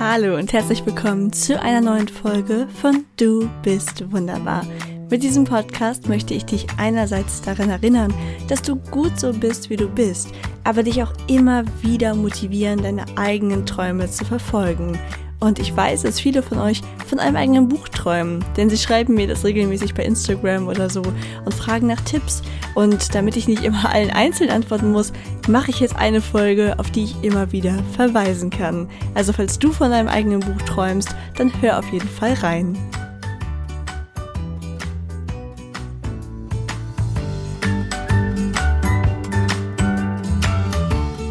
[0.00, 4.66] Hallo und herzlich willkommen zu einer neuen Folge von Du bist wunderbar.
[5.08, 8.12] Mit diesem Podcast möchte ich dich einerseits daran erinnern,
[8.48, 10.30] dass du gut so bist, wie du bist,
[10.64, 14.98] aber dich auch immer wieder motivieren, deine eigenen Träume zu verfolgen.
[15.38, 19.14] Und ich weiß, dass viele von euch von einem eigenen Buch träumen, denn sie schreiben
[19.14, 21.02] mir das regelmäßig bei Instagram oder so
[21.44, 22.42] und fragen nach Tipps.
[22.74, 25.12] Und damit ich nicht immer allen einzeln antworten muss,
[25.48, 28.88] mache ich jetzt eine Folge, auf die ich immer wieder verweisen kann.
[29.14, 32.78] Also falls du von einem eigenen Buch träumst, dann hör auf jeden Fall rein.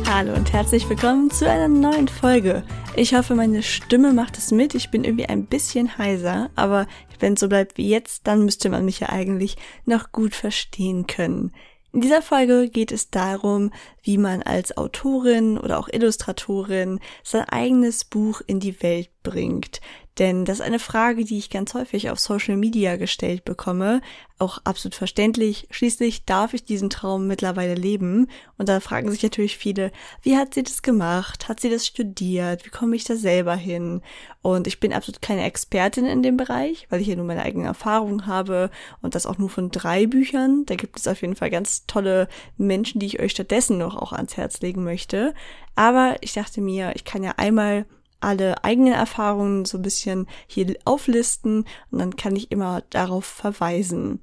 [0.07, 2.63] Hallo und herzlich willkommen zu einer neuen Folge.
[2.95, 4.75] Ich hoffe, meine Stimme macht es mit.
[4.75, 6.85] Ich bin irgendwie ein bisschen heiser, aber
[7.19, 11.07] wenn es so bleibt wie jetzt, dann müsste man mich ja eigentlich noch gut verstehen
[11.07, 11.51] können.
[11.93, 18.03] In dieser Folge geht es darum, wie man als Autorin oder auch Illustratorin sein eigenes
[18.03, 19.79] Buch in die Welt bringt.
[20.19, 23.99] Denn das ist eine Frage, die ich ganz häufig auf Social Media gestellt bekomme.
[24.37, 25.67] Auch absolut verständlich.
[25.71, 28.27] Schließlich darf ich diesen Traum mittlerweile leben.
[28.59, 31.49] Und da fragen sich natürlich viele, wie hat sie das gemacht?
[31.49, 32.63] Hat sie das studiert?
[32.63, 34.01] Wie komme ich da selber hin?
[34.43, 37.65] Und ich bin absolut keine Expertin in dem Bereich, weil ich ja nur meine eigene
[37.65, 38.69] Erfahrung habe
[39.01, 40.63] und das auch nur von drei Büchern.
[40.67, 42.27] Da gibt es auf jeden Fall ganz tolle
[42.57, 45.33] Menschen, die ich euch stattdessen noch auch ans Herz legen möchte.
[45.73, 47.87] Aber ich dachte mir, ich kann ja einmal
[48.23, 54.21] alle eigenen Erfahrungen so ein bisschen hier auflisten und dann kann ich immer darauf verweisen.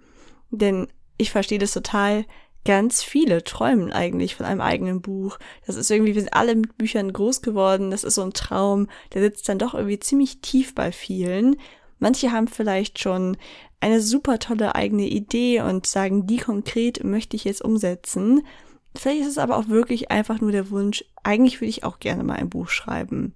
[0.51, 2.25] Denn ich verstehe das total.
[2.65, 5.39] Ganz viele träumen eigentlich von einem eigenen Buch.
[5.67, 7.91] Das ist irgendwie, wir sind alle mit Büchern groß geworden.
[7.91, 11.57] Das ist so ein Traum, der sitzt dann doch irgendwie ziemlich tief bei vielen.
[11.99, 13.37] Manche haben vielleicht schon
[13.81, 18.43] eine super tolle eigene Idee und sagen, die konkret möchte ich jetzt umsetzen.
[18.95, 22.25] Vielleicht ist es aber auch wirklich einfach nur der Wunsch, eigentlich würde ich auch gerne
[22.25, 23.35] mal ein Buch schreiben.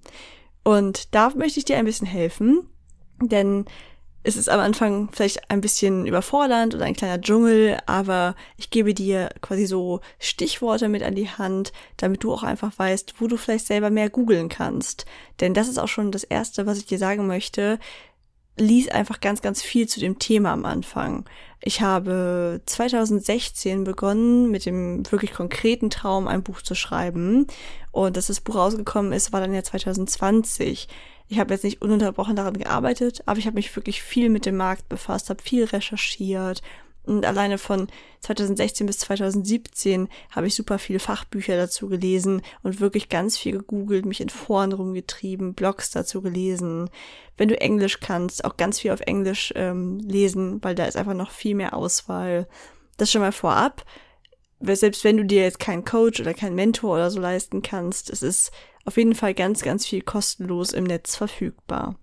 [0.65, 2.69] Und da möchte ich dir ein bisschen helfen,
[3.21, 3.67] denn
[4.27, 8.95] es ist am Anfang vielleicht ein bisschen überfordernd oder ein kleiner Dschungel, aber ich gebe
[8.95, 13.37] dir quasi so Stichworte mit an die Hand, damit du auch einfach weißt, wo du
[13.37, 15.05] vielleicht selber mehr googeln kannst.
[15.41, 17.79] Denn das ist auch schon das Erste, was ich dir sagen möchte.
[18.57, 21.25] Lies einfach ganz, ganz viel zu dem Thema am Anfang.
[21.61, 27.47] Ich habe 2016 begonnen, mit dem wirklich konkreten Traum ein Buch zu schreiben.
[27.91, 30.89] Und dass das Buch rausgekommen ist, war dann ja 2020.
[31.29, 34.57] Ich habe jetzt nicht ununterbrochen daran gearbeitet, aber ich habe mich wirklich viel mit dem
[34.57, 36.63] Markt befasst, habe viel recherchiert
[37.07, 37.89] und alleine von
[38.21, 44.07] 2016 bis 2017 habe ich super viele Fachbücher dazu gelesen und wirklich ganz viel gegoogelt,
[44.07, 46.89] mich in Foren rumgetrieben, Blogs dazu gelesen.
[47.37, 51.15] Wenn du Englisch kannst, auch ganz viel auf Englisch ähm, lesen, weil da ist einfach
[51.15, 52.49] noch viel mehr Auswahl.
[52.97, 53.85] Das schon mal vorab.
[54.61, 58.23] Selbst wenn du dir jetzt keinen Coach oder keinen Mentor oder so leisten kannst, es
[58.23, 58.51] ist
[58.87, 61.97] auf jeden Fall ganz, ganz viel kostenlos im Netz verfügbar.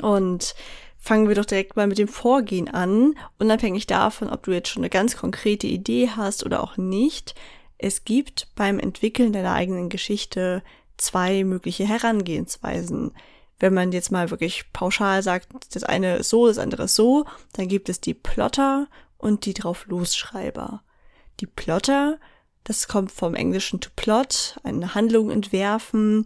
[0.00, 0.54] Und
[1.04, 4.82] fangen wir doch direkt mal mit dem Vorgehen an, unabhängig davon, ob du jetzt schon
[4.82, 7.34] eine ganz konkrete Idee hast oder auch nicht.
[7.76, 10.62] Es gibt beim Entwickeln deiner eigenen Geschichte
[10.96, 13.12] zwei mögliche Herangehensweisen.
[13.58, 17.26] Wenn man jetzt mal wirklich pauschal sagt, das eine ist so, das andere ist so,
[17.52, 18.88] dann gibt es die Plotter
[19.18, 20.82] und die drauf Losschreiber.
[21.40, 22.18] Die Plotter,
[22.64, 26.24] das kommt vom englischen to plot, eine Handlung entwerfen.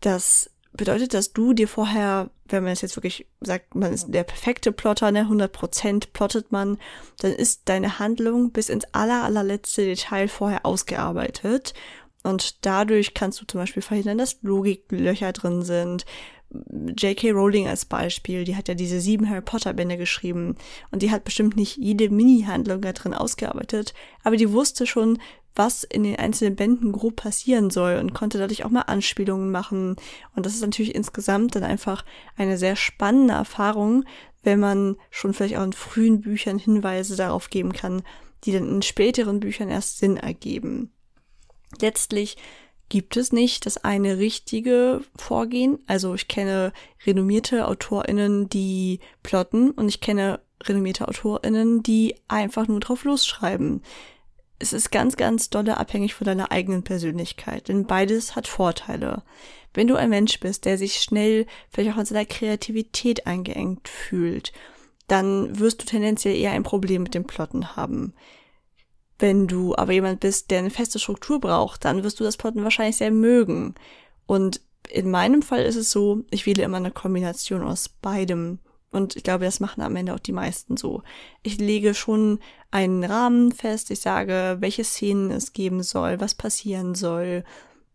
[0.00, 4.24] Das bedeutet, dass du dir vorher, wenn man es jetzt wirklich sagt, man ist der
[4.24, 6.78] perfekte Plotter, ne, 100% plottet man,
[7.20, 11.74] dann ist deine Handlung bis ins aller, allerletzte Detail vorher ausgearbeitet.
[12.22, 16.06] Und dadurch kannst du zum Beispiel verhindern, dass Logiklöcher drin sind.
[16.50, 17.32] J.K.
[17.32, 20.56] Rowling als Beispiel, die hat ja diese sieben Harry Potter Bände geschrieben
[20.90, 23.92] und die hat bestimmt nicht jede Mini-Handlung da drin ausgearbeitet,
[24.24, 25.18] aber die wusste schon,
[25.58, 29.96] was in den einzelnen Bänden grob passieren soll und konnte dadurch auch mal Anspielungen machen.
[30.36, 32.04] Und das ist natürlich insgesamt dann einfach
[32.36, 34.04] eine sehr spannende Erfahrung,
[34.44, 38.02] wenn man schon vielleicht auch in frühen Büchern Hinweise darauf geben kann,
[38.44, 40.92] die dann in späteren Büchern erst Sinn ergeben.
[41.80, 42.36] Letztlich
[42.88, 45.80] gibt es nicht das eine richtige Vorgehen.
[45.88, 46.72] Also ich kenne
[47.04, 53.82] renommierte AutorInnen, die plotten und ich kenne renommierte AutorInnen, die einfach nur drauf losschreiben
[54.58, 59.22] es ist ganz, ganz dolle abhängig von deiner eigenen Persönlichkeit, denn beides hat Vorteile.
[59.74, 64.52] Wenn du ein Mensch bist, der sich schnell vielleicht auch an seiner Kreativität eingeengt fühlt,
[65.06, 68.14] dann wirst du tendenziell eher ein Problem mit dem Plotten haben.
[69.18, 72.62] Wenn du aber jemand bist, der eine feste Struktur braucht, dann wirst du das Plotten
[72.62, 73.74] wahrscheinlich sehr mögen.
[74.26, 78.58] Und in meinem Fall ist es so, ich wähle immer eine Kombination aus beidem.
[78.90, 81.02] Und ich glaube, das machen am Ende auch die meisten so.
[81.42, 82.40] Ich lege schon
[82.70, 83.90] einen Rahmen fest.
[83.90, 87.44] Ich sage, welche Szenen es geben soll, was passieren soll.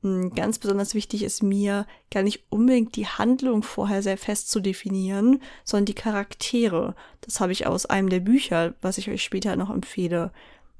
[0.01, 4.59] hm, ganz besonders wichtig ist mir, gar nicht unbedingt die Handlung vorher sehr fest zu
[4.59, 6.95] definieren, sondern die Charaktere.
[7.21, 10.31] Das habe ich aus einem der Bücher, was ich euch später noch empfehle.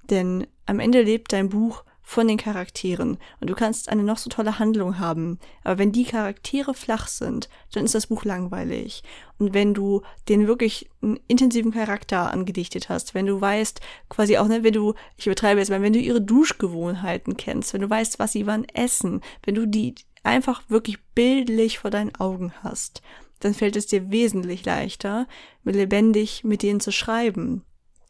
[0.10, 3.18] Denn am Ende lebt dein Buch von den Charakteren.
[3.40, 5.40] Und du kannst eine noch so tolle Handlung haben.
[5.64, 9.04] Aber wenn die Charaktere flach sind, dann ist das Buch langweilig.
[9.40, 13.80] Und wenn du den wirklich einen intensiven Charakter angedichtet hast, wenn du weißt,
[14.10, 17.82] quasi auch, ne, wenn du, ich übertreibe jetzt mal, wenn du ihre Duschgewohnheiten kennst, wenn
[17.82, 22.54] du weißt, was sie wann essen, wenn du die einfach wirklich bildlich vor deinen Augen
[22.62, 23.02] hast,
[23.40, 25.28] dann fällt es dir wesentlich leichter,
[25.64, 27.64] lebendig mit denen zu schreiben.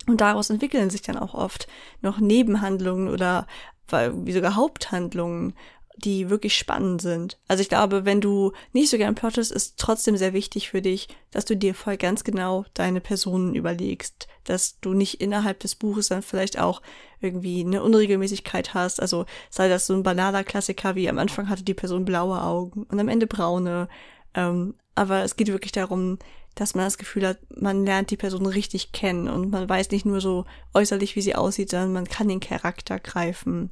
[0.05, 1.67] Und daraus entwickeln sich dann auch oft
[2.01, 3.47] noch Nebenhandlungen oder
[3.89, 5.53] wie sogar Haupthandlungen,
[5.97, 7.37] die wirklich spannend sind.
[7.47, 11.07] Also ich glaube, wenn du nicht so gern plottest, ist trotzdem sehr wichtig für dich,
[11.31, 16.07] dass du dir voll ganz genau deine Personen überlegst, dass du nicht innerhalb des Buches
[16.07, 16.81] dann vielleicht auch
[17.21, 19.01] irgendwie eine Unregelmäßigkeit hast.
[19.01, 22.83] Also sei das so ein banaler Klassiker, wie am Anfang hatte die Person blaue Augen
[22.89, 23.87] und am Ende braune.
[24.33, 26.17] Ähm, aber es geht wirklich darum,
[26.55, 30.05] dass man das Gefühl hat, man lernt die Person richtig kennen und man weiß nicht
[30.05, 33.71] nur so äußerlich, wie sie aussieht, sondern man kann den Charakter greifen.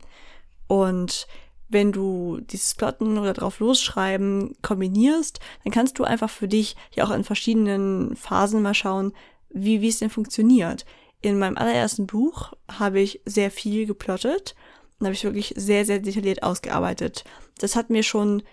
[0.67, 1.27] Und
[1.69, 7.05] wenn du dieses Plotten oder drauf losschreiben kombinierst, dann kannst du einfach für dich ja
[7.05, 9.13] auch in verschiedenen Phasen mal schauen,
[9.49, 10.85] wie, wie es denn funktioniert.
[11.21, 14.55] In meinem allerersten Buch habe ich sehr viel geplottet
[14.99, 17.23] und habe ich wirklich sehr, sehr detailliert ausgearbeitet.
[17.59, 18.43] Das hat mir schon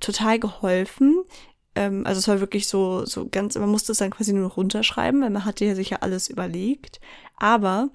[0.00, 1.22] total geholfen,
[1.80, 4.58] ähm, also es war wirklich so, so ganz, man musste es dann quasi nur noch
[4.58, 7.00] runterschreiben, weil man hatte ja sicher alles überlegt.
[7.36, 7.88] Aber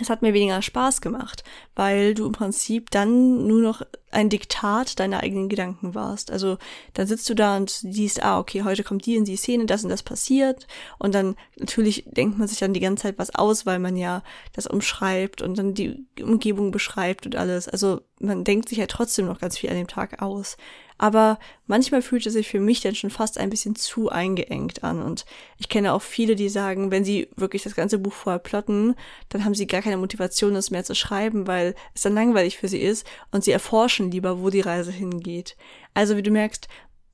[0.00, 1.44] es hat mir weniger Spaß gemacht,
[1.76, 6.30] weil du im Prinzip dann nur noch ein Diktat deiner eigenen Gedanken warst.
[6.30, 6.56] Also
[6.94, 9.84] dann sitzt du da und siehst, ah, okay, heute kommt die in die Szene, das
[9.84, 10.66] und das passiert.
[10.98, 14.22] Und dann natürlich denkt man sich dann die ganze Zeit was aus, weil man ja
[14.54, 17.68] das umschreibt und dann die Umgebung beschreibt und alles.
[17.68, 20.56] Also man denkt sich ja trotzdem noch ganz viel an dem Tag aus
[21.02, 25.02] aber manchmal fühlt es sich für mich dann schon fast ein bisschen zu eingeengt an.
[25.02, 25.24] Und
[25.58, 28.94] ich kenne auch viele, die sagen, wenn sie wirklich das ganze Buch vorher plotten,
[29.28, 32.68] dann haben sie gar keine Motivation, es mehr zu schreiben, weil es dann langweilig für
[32.68, 35.56] sie ist und sie erforschen lieber, wo die Reise hingeht.
[35.92, 36.68] Also wie du merkst,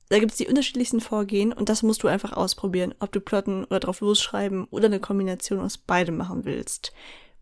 [0.09, 3.63] da gibt es die unterschiedlichsten Vorgehen und das musst du einfach ausprobieren, ob du plotten
[3.63, 6.93] oder drauf losschreiben oder eine Kombination aus beidem machen willst.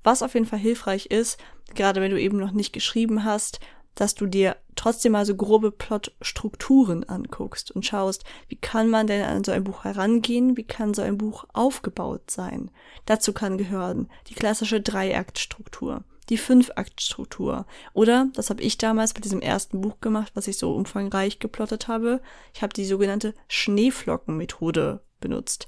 [0.02, 1.40] Was auf jeden Fall hilfreich ist,
[1.76, 3.60] gerade wenn du eben noch nicht geschrieben hast
[3.98, 9.26] dass du dir trotzdem mal so grobe Plotstrukturen anguckst und schaust, wie kann man denn
[9.26, 12.72] an so ein Buch herangehen, wie kann so ein Buch aufgebaut sein.
[13.06, 19.42] Dazu kann gehören die klassische Dreiaktstruktur, die Fünfaktstruktur oder, das habe ich damals bei diesem
[19.42, 22.22] ersten Buch gemacht, was ich so umfangreich geplottet habe,
[22.54, 25.68] ich habe die sogenannte Schneeflockenmethode benutzt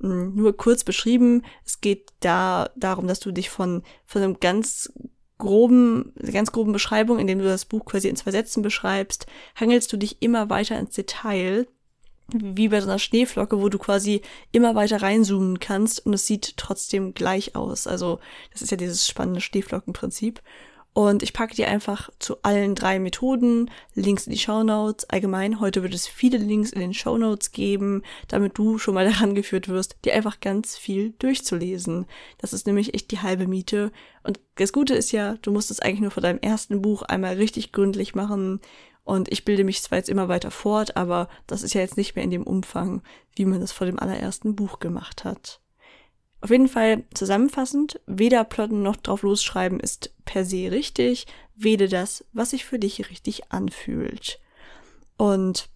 [0.00, 1.44] hm, nur kurz beschrieben.
[1.64, 4.92] Es geht da darum, dass du dich von, von einem ganz
[5.38, 9.96] groben, ganz groben Beschreibung, indem du das Buch quasi in zwei Sätzen beschreibst, hangelst du
[9.96, 11.66] dich immer weiter ins Detail,
[12.32, 14.20] wie bei so einer Schneeflocke, wo du quasi
[14.52, 17.86] immer weiter reinzoomen kannst und es sieht trotzdem gleich aus.
[17.86, 18.20] Also
[18.52, 20.42] das ist ja dieses spannende Schneeflockenprinzip.
[20.94, 25.08] Und ich packe dir einfach zu allen drei Methoden Links in die Show Notes.
[25.08, 29.04] Allgemein, heute wird es viele Links in den Show Notes geben, damit du schon mal
[29.10, 32.06] daran geführt wirst, dir einfach ganz viel durchzulesen.
[32.38, 33.92] Das ist nämlich echt die halbe Miete.
[34.24, 37.34] Und das Gute ist ja, du musst es eigentlich nur vor deinem ersten Buch einmal
[37.34, 38.60] richtig gründlich machen.
[39.04, 42.16] Und ich bilde mich zwar jetzt immer weiter fort, aber das ist ja jetzt nicht
[42.16, 43.02] mehr in dem Umfang,
[43.36, 45.60] wie man das vor dem allerersten Buch gemacht hat.
[46.40, 51.26] Auf jeden Fall zusammenfassend, weder plotten noch drauf losschreiben ist per se richtig,
[51.56, 54.40] wähle das, was sich für dich richtig anfühlt.
[55.16, 55.68] Und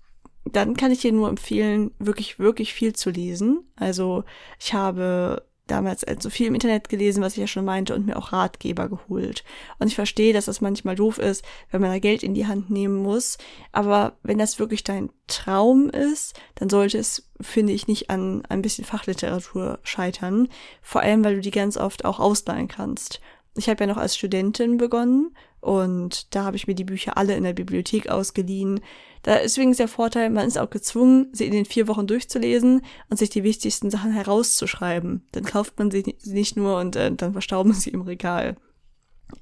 [0.45, 3.64] dann kann ich dir nur empfehlen, wirklich, wirklich viel zu lesen.
[3.76, 4.25] Also
[4.61, 8.17] ich habe damals so viel im Internet gelesen, was ich ja schon meinte, und mir
[8.17, 9.43] auch Ratgeber geholt.
[9.79, 12.71] Und ich verstehe, dass das manchmal doof ist, wenn man da Geld in die Hand
[12.71, 13.38] nehmen muss.
[13.73, 18.62] Aber wenn das wirklich dein Traum ist, dann sollte es, finde ich, nicht an ein
[18.62, 20.49] bisschen Fachliteratur scheitern.
[20.83, 23.21] Vor allem, weil du die ganz oft auch ausleihen kannst.
[23.57, 27.37] Ich habe ja noch als Studentin begonnen und da habe ich mir die Bücher alle
[27.37, 28.81] in der Bibliothek ausgeliehen.
[29.23, 32.83] Da ist übrigens der Vorteil, man ist auch gezwungen, sie in den vier Wochen durchzulesen
[33.09, 35.25] und sich die wichtigsten Sachen herauszuschreiben.
[35.31, 38.57] Dann kauft man sie nicht nur und äh, dann verstauben sie im Regal.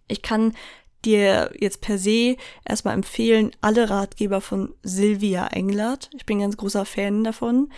[0.08, 0.52] Ich kann
[1.06, 2.36] dir jetzt per se
[2.66, 6.10] erstmal empfehlen, alle Ratgeber von Sylvia Englert.
[6.14, 7.72] Ich bin ganz großer Fan davon.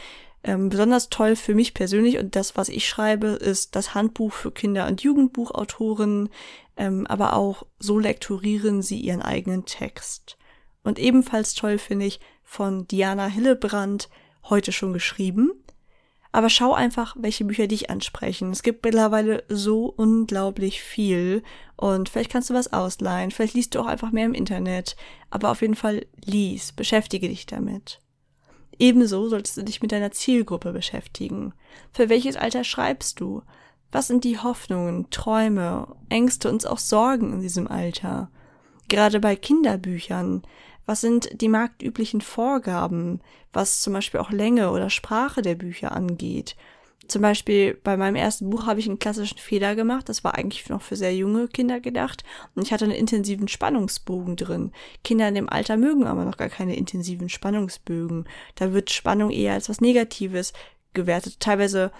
[0.44, 4.50] Ähm, besonders toll für mich persönlich und das, was ich schreibe, ist das Handbuch für
[4.50, 6.30] Kinder- und Jugendbuchautoren,
[6.76, 10.37] ähm, aber auch so lektorieren sie ihren eigenen Text.
[10.83, 14.09] Und ebenfalls toll finde ich von Diana Hillebrand
[14.45, 15.52] heute schon geschrieben.
[16.33, 18.50] Aber schau einfach, welche Bücher dich ansprechen.
[18.50, 21.43] Es gibt mittlerweile so unglaublich viel
[21.76, 24.97] und vielleicht kannst du was ausleihen, vielleicht liest du auch einfach mehr im Internet,
[25.31, 28.00] aber auf jeden Fall lies, beschäftige dich damit.
[28.79, 31.52] Ebenso solltest du dich mit deiner Zielgruppe beschäftigen.
[31.93, 33.43] Für welches Alter schreibst du?
[33.92, 38.30] Was sind die Hoffnungen, Träume, Ängste und auch Sorgen in diesem Alter?
[38.88, 40.42] Gerade bei Kinderbüchern
[40.87, 43.20] was sind die marktüblichen Vorgaben,
[43.52, 46.56] was zum Beispiel auch Länge oder Sprache der Bücher angeht.
[47.08, 50.08] Zum Beispiel bei meinem ersten Buch habe ich einen klassischen Fehler gemacht.
[50.08, 52.25] Das war eigentlich noch für sehr junge Kinder gedacht.
[52.54, 54.72] Und ich hatte einen intensiven Spannungsbogen drin.
[55.04, 58.28] Kinder in dem Alter mögen aber noch gar keine intensiven Spannungsbögen.
[58.54, 60.52] Da wird Spannung eher als was Negatives
[60.94, 61.40] gewertet.
[61.40, 61.90] Teilweise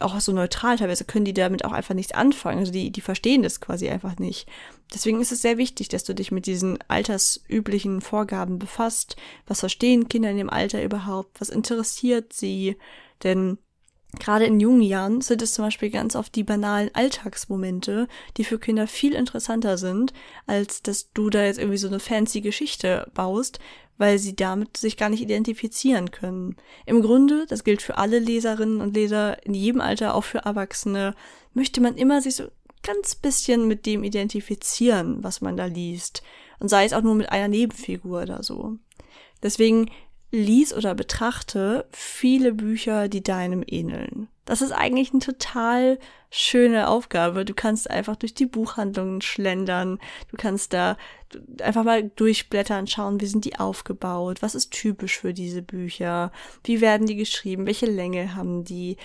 [0.00, 2.58] auch so neutral, teilweise können die damit auch einfach nichts anfangen.
[2.60, 4.48] Also die, die verstehen das quasi einfach nicht.
[4.94, 9.16] Deswegen ist es sehr wichtig, dass du dich mit diesen altersüblichen Vorgaben befasst.
[9.46, 11.40] Was verstehen Kinder in dem Alter überhaupt?
[11.40, 12.76] Was interessiert sie?
[13.22, 13.58] Denn
[14.18, 18.58] Gerade in jungen Jahren sind es zum Beispiel ganz oft die banalen Alltagsmomente, die für
[18.58, 20.14] Kinder viel interessanter sind,
[20.46, 23.58] als dass du da jetzt irgendwie so eine fancy Geschichte baust,
[23.98, 26.56] weil sie damit sich gar nicht identifizieren können.
[26.86, 31.14] Im Grunde, das gilt für alle Leserinnen und Leser in jedem Alter, auch für Erwachsene,
[31.52, 32.44] möchte man immer sich so
[32.82, 36.22] ganz bisschen mit dem identifizieren, was man da liest.
[36.60, 38.76] Und sei es auch nur mit einer Nebenfigur oder so.
[39.42, 39.90] Deswegen
[40.30, 44.28] lies oder betrachte viele Bücher, die deinem ähneln.
[44.44, 45.98] Das ist eigentlich eine total
[46.30, 47.44] schöne Aufgabe.
[47.44, 49.98] Du kannst einfach durch die Buchhandlungen schlendern.
[50.30, 50.96] Du kannst da
[51.62, 56.32] einfach mal durchblättern, schauen, wie sind die aufgebaut, was ist typisch für diese Bücher,
[56.64, 58.96] wie werden die geschrieben, welche Länge haben die,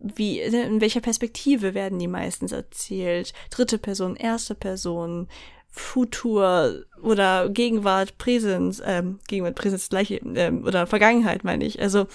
[0.00, 5.28] wie, in welcher Perspektive werden die meistens erzählt, dritte Person, erste Person,
[5.72, 11.80] Futur oder Gegenwart, Präsens, ähm, Gegenwart, Präsens, gleiche, ähm, oder Vergangenheit meine ich.
[11.80, 12.06] Also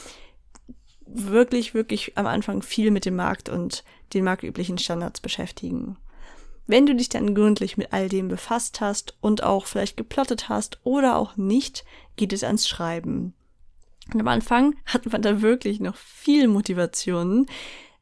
[1.08, 3.84] wirklich, wirklich am Anfang viel mit dem Markt und
[4.14, 5.98] den marktüblichen Standards beschäftigen.
[6.68, 10.80] Wenn du dich dann gründlich mit all dem befasst hast und auch vielleicht geplottet hast
[10.84, 11.84] oder auch nicht,
[12.16, 13.34] geht es ans Schreiben.
[14.14, 17.48] Und am Anfang hat man da wirklich noch viel Motivation,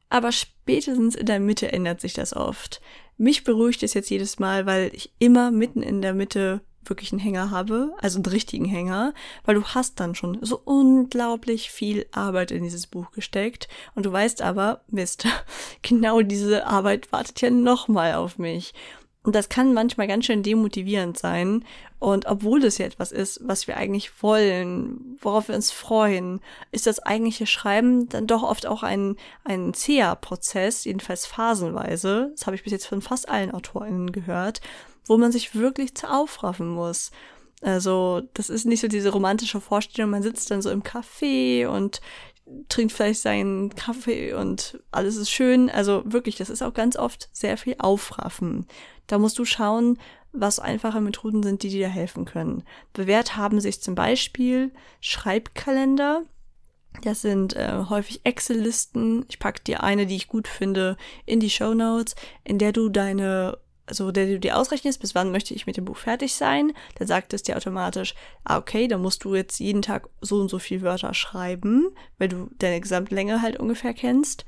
[0.10, 2.82] aber spätestens in der Mitte ändert sich das oft.
[3.18, 7.22] Mich beruhigt es jetzt jedes Mal, weil ich immer mitten in der Mitte wirklich einen
[7.22, 12.52] Hänger habe, also einen richtigen Hänger, weil du hast dann schon so unglaublich viel Arbeit
[12.52, 15.26] in dieses Buch gesteckt und du weißt aber, Mist,
[15.82, 18.74] genau diese Arbeit wartet ja nochmal auf mich.
[19.26, 21.66] Und das kann manchmal ganz schön demotivierend sein.
[21.98, 26.42] Und obwohl es ja etwas ist, was wir eigentlich wollen, worauf wir uns freuen,
[26.72, 32.34] ist das eigentliche Schreiben dann doch oft auch ein, ein zäher Prozess, jedenfalls phasenweise.
[32.36, 34.62] Das habe ich bis jetzt von fast allen AutorInnen gehört,
[35.08, 37.10] wo man sich wirklich zu aufraffen muss.
[37.64, 42.00] Also, das ist nicht so diese romantische Vorstellung, man sitzt dann so im Café und
[42.70, 45.70] trinkt vielleicht seinen Kaffee und alles ist schön.
[45.70, 48.68] Also wirklich, das ist auch ganz oft sehr viel Aufraffen.
[49.08, 50.00] Da musst du schauen,
[50.32, 52.64] was einfache Methoden sind, die dir helfen können.
[52.94, 56.24] Bewährt haben sich zum Beispiel Schreibkalender.
[57.04, 59.26] Das sind äh, häufig Excel-Listen.
[59.30, 62.90] Ich packe dir eine, die ich gut finde, in die Show Notes, in der du
[62.90, 63.58] deine
[63.88, 67.08] also der du dir ausrechnest, bis wann möchte ich mit dem Buch fertig sein, dann
[67.08, 70.60] sagt es dir automatisch, ah, okay, dann musst du jetzt jeden Tag so und so
[70.60, 74.46] viel Wörter schreiben, weil du deine Gesamtlänge halt ungefähr kennst.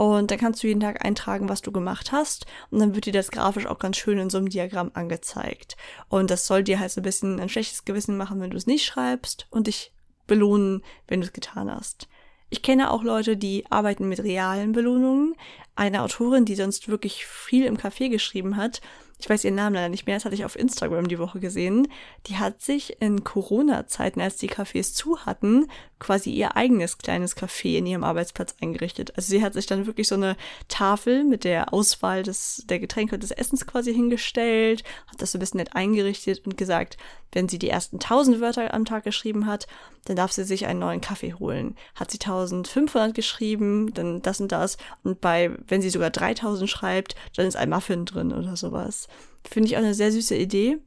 [0.00, 2.46] Und dann kannst du jeden Tag eintragen, was du gemacht hast.
[2.70, 5.76] Und dann wird dir das grafisch auch ganz schön in so einem Diagramm angezeigt.
[6.08, 8.66] Und das soll dir halt so ein bisschen ein schlechtes Gewissen machen, wenn du es
[8.66, 9.92] nicht schreibst und dich
[10.26, 12.08] belohnen, wenn du es getan hast.
[12.48, 15.34] Ich kenne auch Leute, die arbeiten mit realen Belohnungen.
[15.76, 18.80] Eine Autorin, die sonst wirklich viel im Café geschrieben hat,
[19.20, 21.88] ich weiß ihren Namen leider nicht mehr, das hatte ich auf Instagram die Woche gesehen,
[22.26, 27.78] die hat sich in Corona-Zeiten, als die Cafés zu hatten, quasi ihr eigenes kleines Café
[27.78, 29.16] in ihrem Arbeitsplatz eingerichtet.
[29.16, 30.36] Also sie hat sich dann wirklich so eine
[30.68, 35.38] Tafel mit der Auswahl des, der Getränke und des Essens quasi hingestellt, hat das so
[35.38, 36.96] ein bisschen nett eingerichtet und gesagt,
[37.32, 39.66] wenn sie die ersten tausend Wörter am Tag geschrieben hat,
[40.04, 41.76] dann darf sie sich einen neuen Kaffee holen.
[41.94, 44.76] Hat sie 1500 geschrieben, dann das und das.
[45.04, 49.08] Und bei, wenn sie sogar 3000 schreibt, dann ist ein Muffin drin oder sowas.
[49.48, 50.78] Finde ich auch eine sehr süße Idee.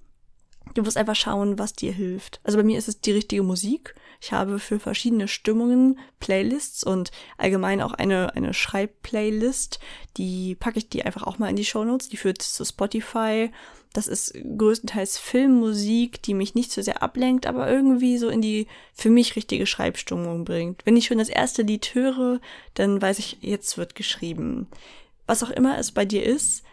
[0.73, 2.39] Du musst einfach schauen, was dir hilft.
[2.43, 3.95] Also bei mir ist es die richtige Musik.
[4.23, 9.81] Ich habe für verschiedene Stimmungen Playlists und allgemein auch eine, eine Schreibplaylist.
[10.15, 12.07] Die packe ich dir einfach auch mal in die Show Notes.
[12.07, 13.51] Die führt zu Spotify.
[13.91, 18.67] Das ist größtenteils Filmmusik, die mich nicht so sehr ablenkt, aber irgendwie so in die
[18.93, 20.85] für mich richtige Schreibstimmung bringt.
[20.85, 22.39] Wenn ich schon das erste Lied höre,
[22.75, 24.67] dann weiß ich, jetzt wird geschrieben.
[25.27, 26.63] Was auch immer es bei dir ist,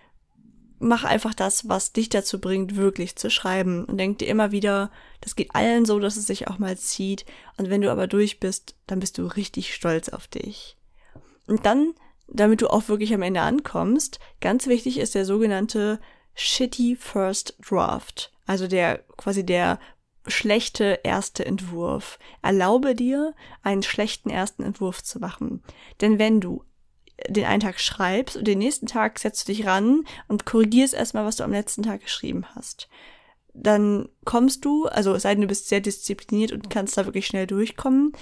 [0.81, 3.85] mach einfach das, was dich dazu bringt, wirklich zu schreiben.
[3.85, 7.25] Und denk dir immer wieder, das geht allen so, dass es sich auch mal zieht.
[7.59, 10.77] Und wenn du aber durch bist, dann bist du richtig stolz auf dich.
[11.47, 11.95] Und dann,
[12.27, 16.01] damit du auch wirklich am Ende ankommst, ganz wichtig ist der sogenannte
[16.35, 18.33] Shitty First Draft.
[18.47, 19.79] Also der quasi der
[20.27, 22.19] schlechte erste Entwurf.
[22.43, 25.63] Erlaube dir, einen schlechten ersten Entwurf zu machen.
[26.01, 26.65] Denn wenn du
[27.29, 31.25] den einen Tag schreibst und den nächsten Tag setzt du dich ran und korrigierst erstmal,
[31.25, 32.89] was du am letzten Tag geschrieben hast.
[33.53, 37.27] Dann kommst du, also es sei denn, du bist sehr diszipliniert und kannst da wirklich
[37.27, 38.13] schnell durchkommen.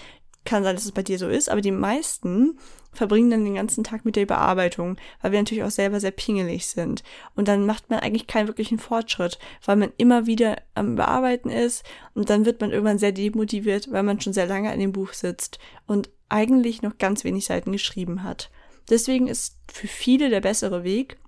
[0.45, 2.59] Kann sein, dass es bei dir so ist, aber die meisten
[2.93, 6.67] verbringen dann den ganzen Tag mit der Überarbeitung, weil wir natürlich auch selber sehr pingelig
[6.67, 7.03] sind.
[7.35, 11.85] Und dann macht man eigentlich keinen wirklichen Fortschritt, weil man immer wieder am Überarbeiten ist
[12.15, 15.13] und dann wird man irgendwann sehr demotiviert, weil man schon sehr lange an dem Buch
[15.13, 18.51] sitzt und eigentlich noch ganz wenig Seiten geschrieben hat.
[18.91, 21.19] Deswegen ist für viele der bessere Weg,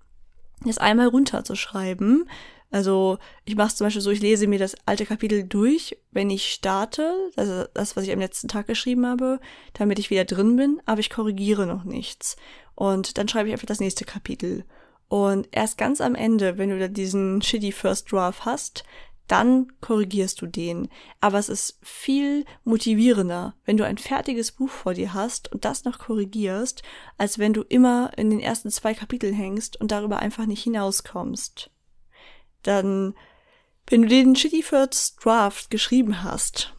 [0.68, 2.28] es einmal runterzuschreiben.
[2.70, 6.30] Also ich mache es zum Beispiel so, ich lese mir das alte Kapitel durch, wenn
[6.30, 9.40] ich starte, also das, was ich am letzten Tag geschrieben habe,
[9.72, 12.36] damit ich wieder drin bin, aber ich korrigiere noch nichts.
[12.76, 14.64] Und dann schreibe ich einfach das nächste Kapitel.
[15.08, 18.84] Und erst ganz am Ende, wenn du da diesen shitty First Draft hast,
[19.30, 20.88] dann korrigierst du den.
[21.20, 25.84] Aber es ist viel motivierender, wenn du ein fertiges Buch vor dir hast und das
[25.84, 26.82] noch korrigierst,
[27.16, 31.70] als wenn du immer in den ersten zwei Kapiteln hängst und darüber einfach nicht hinauskommst.
[32.62, 33.14] Dann,
[33.86, 36.74] wenn du den Shitty First Draft geschrieben hast,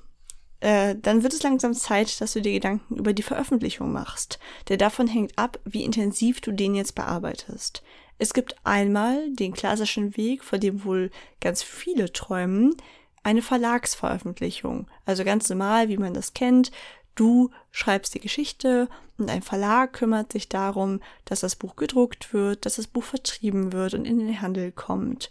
[0.60, 4.40] äh, dann wird es langsam Zeit, dass du dir Gedanken über die Veröffentlichung machst.
[4.68, 7.82] Denn davon hängt ab, wie intensiv du den jetzt bearbeitest.
[8.18, 12.76] Es gibt einmal den klassischen Weg, vor dem wohl ganz viele träumen,
[13.24, 14.88] eine Verlagsveröffentlichung.
[15.06, 16.72] Also ganz normal, wie man das kennt.
[17.16, 18.88] Du schreibst die Geschichte
[19.18, 23.74] und ein Verlag kümmert sich darum, dass das Buch gedruckt wird, dass das Buch vertrieben
[23.74, 25.30] wird und in den Handel kommt.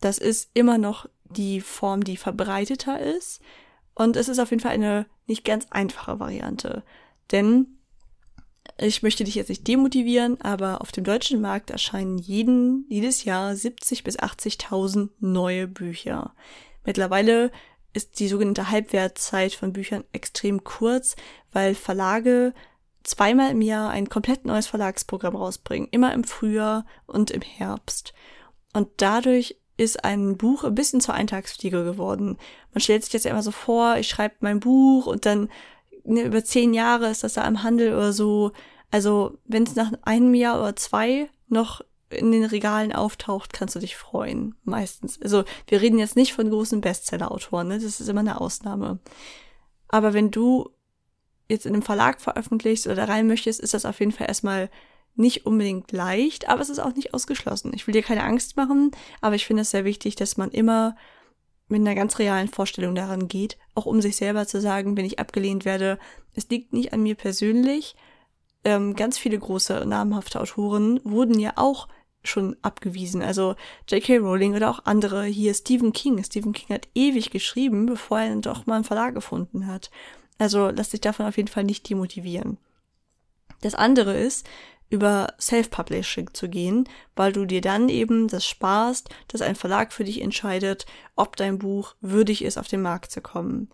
[0.00, 3.40] Das ist immer noch die Form, die verbreiteter ist.
[3.94, 6.82] Und es ist auf jeden Fall eine nicht ganz einfache Variante.
[7.32, 7.78] Denn
[8.78, 13.54] ich möchte dich jetzt nicht demotivieren, aber auf dem deutschen Markt erscheinen jeden, jedes Jahr
[13.54, 16.34] 70 bis 80.000 neue Bücher.
[16.84, 17.50] Mittlerweile
[17.92, 21.16] ist die sogenannte Halbwertzeit von Büchern extrem kurz,
[21.52, 22.54] weil Verlage
[23.02, 28.14] zweimal im Jahr ein komplett neues Verlagsprogramm rausbringen, immer im Frühjahr und im Herbst.
[28.72, 32.36] Und dadurch ist ein Buch ein bisschen zur Eintagsfliege geworden.
[32.72, 35.48] Man stellt sich jetzt ja immer so vor, ich schreibe mein Buch und dann
[36.04, 38.52] ne, über zehn Jahre ist das da im Handel oder so.
[38.90, 43.78] Also wenn es nach einem Jahr oder zwei noch in den Regalen auftaucht, kannst du
[43.78, 44.54] dich freuen.
[44.64, 45.20] Meistens.
[45.22, 47.78] Also wir reden jetzt nicht von großen Bestseller-Autoren, ne?
[47.78, 48.98] das ist immer eine Ausnahme.
[49.88, 50.70] Aber wenn du
[51.48, 54.70] jetzt in einem Verlag veröffentlichst oder rein möchtest, ist das auf jeden Fall erstmal
[55.16, 57.72] nicht unbedingt leicht, aber es ist auch nicht ausgeschlossen.
[57.74, 60.96] Ich will dir keine Angst machen, aber ich finde es sehr wichtig, dass man immer
[61.70, 65.18] mit einer ganz realen Vorstellung daran geht, auch um sich selber zu sagen, wenn ich
[65.18, 65.98] abgelehnt werde,
[66.34, 67.96] es liegt nicht an mir persönlich.
[68.64, 71.88] Ähm, ganz viele große namhafte Autoren wurden ja auch
[72.22, 73.22] schon abgewiesen.
[73.22, 73.56] Also
[73.88, 74.18] J.K.
[74.18, 75.24] Rowling oder auch andere.
[75.24, 76.22] Hier Stephen King.
[76.22, 79.90] Stephen King hat ewig geschrieben, bevor er dann doch mal einen Verlag gefunden hat.
[80.38, 82.58] Also lass dich davon auf jeden Fall nicht demotivieren.
[83.62, 84.46] Das andere ist,
[84.90, 90.04] über Self-Publishing zu gehen, weil du dir dann eben das sparst, dass ein Verlag für
[90.04, 90.84] dich entscheidet,
[91.16, 93.70] ob dein Buch würdig ist, auf den Markt zu kommen.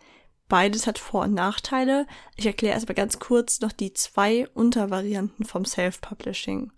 [0.48, 2.07] Beides hat Vor- und Nachteile.
[2.37, 6.70] Ich erkläre erstmal ganz kurz noch die zwei Untervarianten vom Self-Publishing.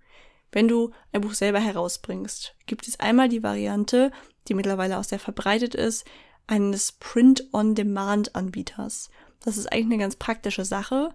[0.52, 4.10] Wenn du ein Buch selber herausbringst, gibt es einmal die Variante,
[4.48, 6.06] die mittlerweile auch sehr verbreitet ist,
[6.46, 9.10] eines Print-on-Demand-Anbieters.
[9.44, 11.10] Das ist eigentlich eine ganz praktische Sache.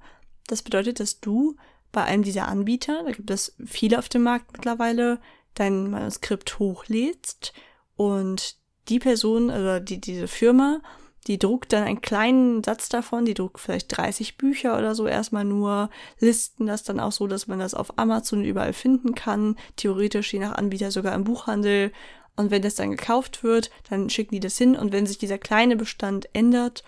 [0.45, 1.55] Das bedeutet, dass du
[1.93, 5.19] bei einem dieser Anbieter, da gibt es viele auf dem Markt mittlerweile,
[5.53, 7.53] dein Manuskript hochlädst
[7.95, 8.57] und
[8.89, 10.81] die Person, also die, diese Firma,
[11.27, 15.45] die druckt dann einen kleinen Satz davon, die druckt vielleicht 30 Bücher oder so erstmal
[15.45, 20.33] nur, listen das dann auch so, dass man das auf Amazon überall finden kann, theoretisch
[20.33, 21.93] je nach Anbieter sogar im Buchhandel.
[22.35, 25.37] Und wenn das dann gekauft wird, dann schicken die das hin und wenn sich dieser
[25.37, 26.83] kleine Bestand ändert,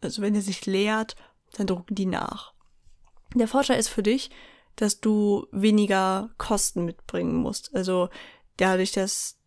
[0.00, 1.16] also wenn er sich leert,
[1.56, 2.55] dann drucken die nach.
[3.34, 4.30] Der Vorteil ist für dich,
[4.76, 7.74] dass du weniger Kosten mitbringen musst.
[7.74, 8.08] Also
[8.58, 9.38] dadurch, dass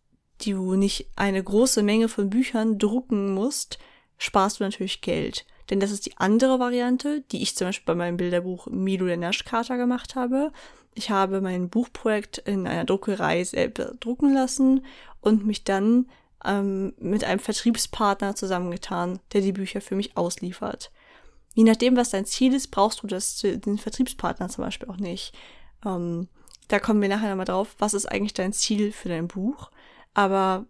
[0.44, 3.78] du nicht eine große Menge von Büchern drucken musst,
[4.18, 5.46] sparst du natürlich Geld.
[5.70, 9.16] Denn das ist die andere Variante, die ich zum Beispiel bei meinem Bilderbuch Milo der
[9.16, 10.52] Naschkater gemacht habe.
[10.94, 14.84] Ich habe mein Buchprojekt in einer Druckerei selber drucken lassen
[15.20, 16.08] und mich dann
[16.44, 20.90] ähm, mit einem Vertriebspartner zusammengetan, der die Bücher für mich ausliefert
[21.54, 25.34] je nachdem, was dein Ziel ist, brauchst du das den Vertriebspartner zum Beispiel auch nicht.
[25.84, 26.28] Ähm,
[26.68, 29.70] da kommen wir nachher nochmal drauf, was ist eigentlich dein Ziel für dein Buch.
[30.14, 30.66] Aber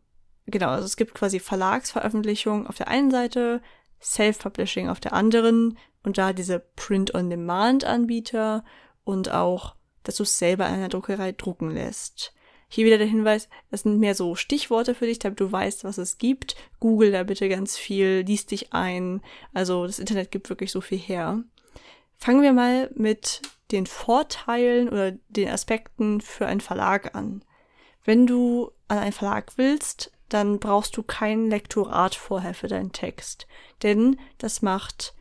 [0.47, 3.61] genau, also es gibt quasi Verlagsveröffentlichung auf der einen Seite,
[4.03, 8.65] Self-Publishing auf der anderen und da diese Print-on-Demand-Anbieter
[9.05, 12.33] und auch dass du es selber in einer Druckerei drucken lässt.
[12.73, 15.99] Hier wieder der Hinweis, das sind mehr so Stichworte für dich, damit du weißt, was
[15.99, 16.55] es gibt.
[16.79, 19.23] Google da bitte ganz viel, lies dich ein.
[19.53, 21.43] Also das Internet gibt wirklich so viel her.
[22.17, 27.43] Fangen wir mal mit den Vorteilen oder den Aspekten für einen Verlag an.
[28.05, 33.49] Wenn du an einen Verlag willst, dann brauchst du kein Lektorat vorher für deinen Text,
[33.83, 35.15] denn das macht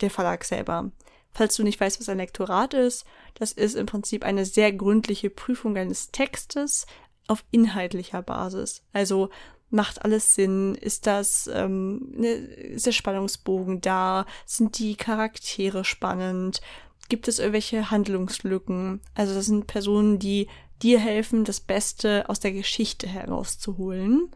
[0.00, 0.90] der Verlag selber.
[1.38, 5.30] Falls du nicht weißt, was ein Lektorat ist, das ist im Prinzip eine sehr gründliche
[5.30, 6.84] Prüfung eines Textes
[7.28, 8.82] auf inhaltlicher Basis.
[8.92, 9.30] Also
[9.70, 10.74] macht alles Sinn?
[10.74, 14.26] Ist das, ähm, ne, ist der Spannungsbogen da?
[14.46, 16.60] Sind die Charaktere spannend?
[17.08, 19.00] Gibt es irgendwelche Handlungslücken?
[19.14, 20.48] Also das sind Personen, die
[20.82, 24.32] dir helfen, das Beste aus der Geschichte herauszuholen.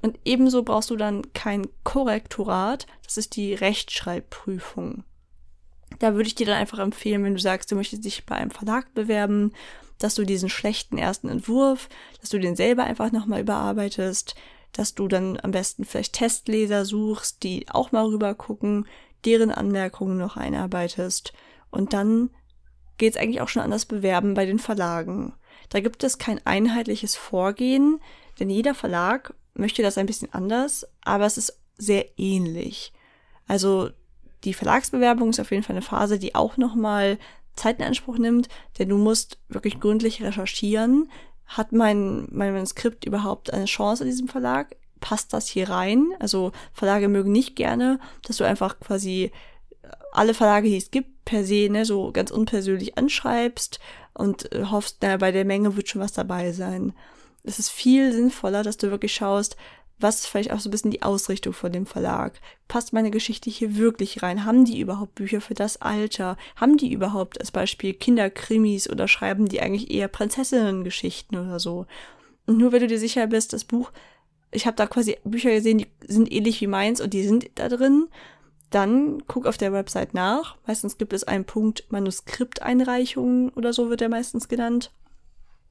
[0.00, 5.04] Und ebenso brauchst du dann kein Korrektorat, das ist die Rechtschreibprüfung.
[6.02, 8.50] Da würde ich dir dann einfach empfehlen, wenn du sagst, du möchtest dich bei einem
[8.50, 9.52] Verlag bewerben,
[10.00, 11.88] dass du diesen schlechten ersten Entwurf,
[12.20, 14.34] dass du den selber einfach nochmal überarbeitest,
[14.72, 18.88] dass du dann am besten vielleicht Testleser suchst, die auch mal rüber gucken,
[19.24, 21.34] deren Anmerkungen noch einarbeitest.
[21.70, 22.30] Und dann
[22.98, 25.34] geht es eigentlich auch schon an das Bewerben bei den Verlagen.
[25.68, 28.00] Da gibt es kein einheitliches Vorgehen,
[28.40, 32.92] denn jeder Verlag möchte das ein bisschen anders, aber es ist sehr ähnlich.
[33.46, 33.90] Also
[34.44, 37.18] die Verlagsbewerbung ist auf jeden Fall eine Phase, die auch nochmal
[37.54, 41.10] Zeit in Anspruch nimmt, denn du musst wirklich gründlich recherchieren.
[41.46, 44.76] Hat mein, mein Manuskript überhaupt eine Chance in diesem Verlag?
[45.00, 46.12] Passt das hier rein?
[46.18, 49.32] Also Verlage mögen nicht gerne, dass du einfach quasi
[50.12, 53.80] alle Verlage, die es gibt, per se, ne, so ganz unpersönlich anschreibst
[54.14, 56.92] und äh, hoffst, na, bei der Menge wird schon was dabei sein.
[57.44, 59.56] Es ist viel sinnvoller, dass du wirklich schaust,
[59.98, 62.40] was ist vielleicht auch so ein bisschen die Ausrichtung von dem Verlag?
[62.66, 64.44] Passt meine Geschichte hier wirklich rein?
[64.44, 66.36] Haben die überhaupt Bücher für das Alter?
[66.56, 71.86] Haben die überhaupt als Beispiel Kinderkrimis oder schreiben die eigentlich eher Prinzessinnen-Geschichten oder so?
[72.46, 73.92] Und nur wenn du dir sicher bist, das Buch,
[74.50, 77.68] ich habe da quasi Bücher gesehen, die sind ähnlich wie meins und die sind da
[77.68, 78.08] drin,
[78.70, 80.56] dann guck auf der Website nach.
[80.66, 84.90] Meistens gibt es einen Punkt Manuskripteinreichungen oder so wird der meistens genannt.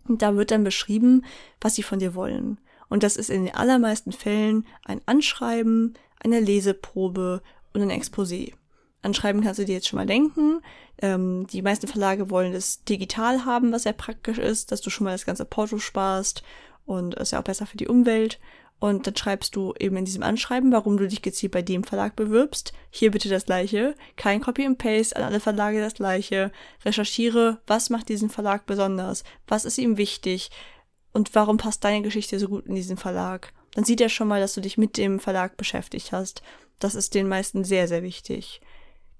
[0.08, 1.26] Und da wird dann beschrieben,
[1.60, 2.60] was sie von dir wollen.
[2.92, 7.42] Und das ist in den allermeisten Fällen ein Anschreiben, eine Leseprobe
[7.74, 8.52] und ein Exposé.
[9.02, 10.62] Anschreiben kannst du dir jetzt schon mal denken.
[11.02, 15.06] Ähm, die meisten Verlage wollen es digital haben, was sehr praktisch ist, dass du schon
[15.06, 16.44] mal das ganze Porto sparst
[16.86, 18.42] und ist ja auch besser für die Umwelt.
[18.82, 22.18] Und dann schreibst du eben in diesem Anschreiben, warum du dich gezielt bei dem Verlag
[22.18, 22.74] bewirbst.
[22.90, 23.96] Hier bitte das gleiche.
[24.18, 26.52] Kein Copy and Paste, an alle Verlage das gleiche.
[26.84, 29.24] Recherchiere, was macht diesen Verlag besonders?
[29.48, 30.52] Was ist ihm wichtig?
[31.14, 33.54] Und warum passt deine Geschichte so gut in diesen Verlag?
[33.74, 36.42] Dann sieht er schon mal, dass du dich mit dem Verlag beschäftigt hast.
[36.80, 38.62] Das ist den meisten sehr, sehr wichtig.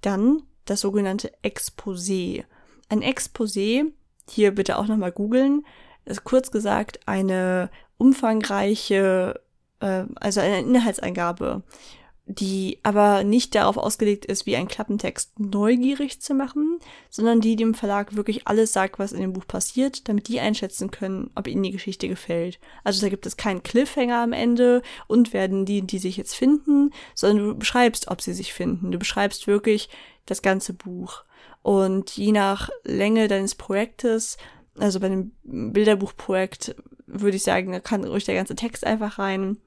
[0.02, 2.44] Dann das sogenannte Exposé.
[2.90, 3.86] Ein Exposé,
[4.30, 5.66] hier bitte auch nochmal googeln,
[6.06, 9.40] ist kurz gesagt eine umfangreiche,
[9.80, 11.64] äh, also eine Inhaltseingabe
[12.36, 17.74] die aber nicht darauf ausgelegt ist, wie ein Klappentext neugierig zu machen, sondern die dem
[17.74, 21.64] Verlag wirklich alles sagt, was in dem Buch passiert, damit die einschätzen können, ob ihnen
[21.64, 22.60] die Geschichte gefällt.
[22.84, 26.92] Also da gibt es keinen Cliffhanger am Ende und werden die, die sich jetzt finden,
[27.16, 28.92] sondern du beschreibst, ob sie sich finden.
[28.92, 29.90] Du beschreibst wirklich
[30.26, 31.24] das ganze Buch.
[31.64, 34.38] Und je nach Länge deines Projektes,
[34.78, 36.76] also bei einem Bilderbuchprojekt,
[37.08, 39.58] würde ich sagen, da kann ruhig der ganze Text einfach rein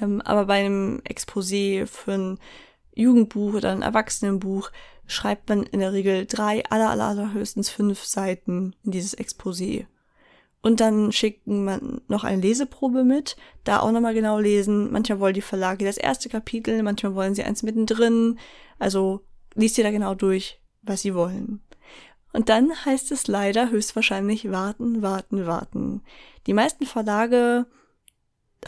[0.00, 2.38] ähm, aber bei einem Exposé für ein
[2.94, 4.70] Jugendbuch oder ein Erwachsenenbuch
[5.06, 9.86] schreibt man in der Regel drei, aller, aller, aller höchstens fünf Seiten in dieses Exposé.
[10.60, 14.90] Und dann schicken man noch eine Leseprobe mit, da auch nochmal genau lesen.
[14.90, 18.38] Manchmal wollen die Verlage das erste Kapitel, manchmal wollen sie eins mittendrin.
[18.78, 19.20] Also
[19.54, 21.62] liest ihr da genau durch, was sie wollen.
[22.32, 26.02] Und dann heißt es leider höchstwahrscheinlich warten, warten, warten.
[26.46, 27.66] Die meisten Verlage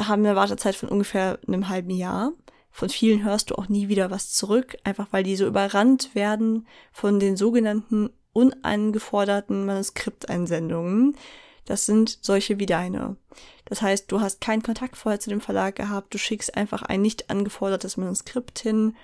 [0.08, 2.32] haben eine Wartezeit von ungefähr einem halben Jahr.
[2.70, 6.66] Von vielen hörst du auch nie wieder was zurück, einfach weil die so überrannt werden
[6.92, 11.16] von den sogenannten unangeforderten Manuskripteinsendungen.
[11.64, 13.16] Das sind solche wie deine.
[13.64, 17.02] Das heißt, du hast keinen Kontakt vorher zu dem Verlag gehabt, du schickst einfach ein
[17.02, 18.96] nicht angefordertes Manuskript hin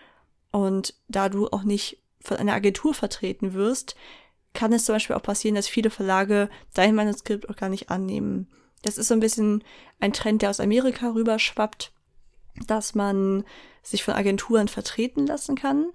[0.50, 3.94] und da du auch nicht von einer Agentur vertreten wirst,
[4.52, 8.48] kann es zum Beispiel auch passieren, dass viele Verlage dein Manuskript auch gar nicht annehmen.
[8.82, 9.64] Das ist so ein bisschen
[10.00, 11.92] ein Trend, der aus Amerika rüberschwappt,
[12.66, 13.44] dass man
[13.82, 15.90] sich von Agenturen vertreten lassen kann.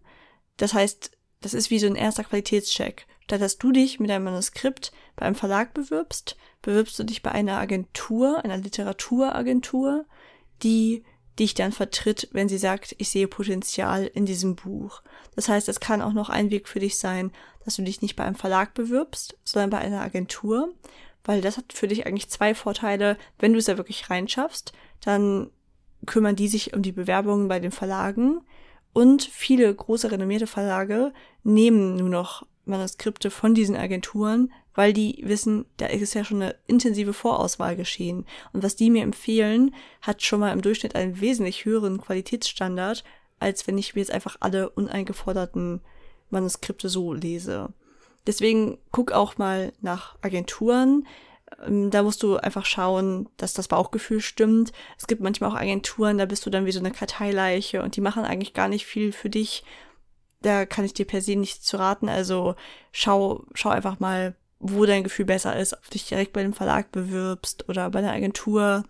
[0.58, 3.08] Das heißt, das ist wie so ein erster Qualitätscheck.
[3.24, 7.32] Statt dass du dich mit deinem Manuskript bei einem Verlag bewirbst, bewirbst du dich bei
[7.32, 10.06] einer Agentur, einer Literaturagentur,
[10.64, 11.06] die
[11.40, 15.02] dich dann vertritt, wenn sie sagt, ich sehe Potenzial in diesem Buch.
[15.36, 17.32] Das heißt, es kann auch noch ein Weg für dich sein,
[17.64, 20.74] dass du dich nicht bei einem Verlag bewirbst, sondern bei einer Agentur,
[21.24, 23.18] weil das hat für dich eigentlich zwei Vorteile.
[23.40, 25.50] Wenn du es ja wirklich reinschaffst, dann
[26.06, 28.42] kümmern die sich um die Bewerbungen bei den Verlagen
[28.94, 35.66] und viele große renommierte Verlage nehmen nur noch Manuskripte von diesen Agenturen, weil die wissen,
[35.78, 38.26] da ist ja schon eine intensive Vorauswahl geschehen.
[38.54, 43.04] Und was die mir empfehlen, hat schon mal im Durchschnitt einen wesentlich höheren Qualitätsstandard,
[43.40, 45.82] als wenn ich mir jetzt einfach alle uneingeforderten
[46.30, 47.74] Manuskripte so lese.
[48.28, 51.08] Deswegen guck auch mal nach Agenturen.
[51.66, 54.72] Ähm, da musst du einfach schauen, dass das Bauchgefühl stimmt.
[54.98, 58.02] Es gibt manchmal auch Agenturen, da bist du dann wie so eine Karteileiche und die
[58.02, 59.64] machen eigentlich gar nicht viel für dich.
[60.42, 62.10] Da kann ich dir per se nicht zu raten.
[62.10, 62.56] Also
[62.92, 66.54] schau, schau einfach mal, wo dein Gefühl besser ist, ob du dich direkt bei dem
[66.54, 68.84] Verlag bewirbst oder bei der Agentur.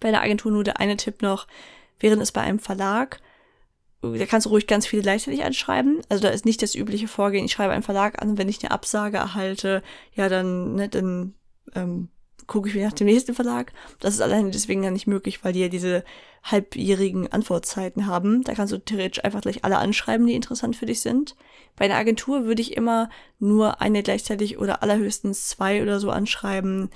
[0.00, 1.46] Bei der Agentur nur der eine Tipp noch,
[2.00, 3.20] während es bei einem Verlag,
[4.02, 6.00] da kannst du ruhig ganz viele gleichzeitig anschreiben.
[6.08, 8.62] Also da ist nicht das übliche Vorgehen, ich schreibe einen Verlag an und wenn ich
[8.62, 9.82] eine Absage erhalte,
[10.14, 11.34] ja, dann, ne, dann
[11.74, 12.08] ähm,
[12.46, 13.72] gucke ich wieder nach dem nächsten Verlag.
[14.00, 16.04] Das ist alleine deswegen ja nicht möglich, weil die ja diese
[16.42, 18.42] halbjährigen Antwortzeiten haben.
[18.42, 21.36] Da kannst du theoretisch einfach gleich alle anschreiben, die interessant für dich sind.
[21.76, 26.90] Bei einer Agentur würde ich immer nur eine gleichzeitig oder allerhöchstens zwei oder so anschreiben,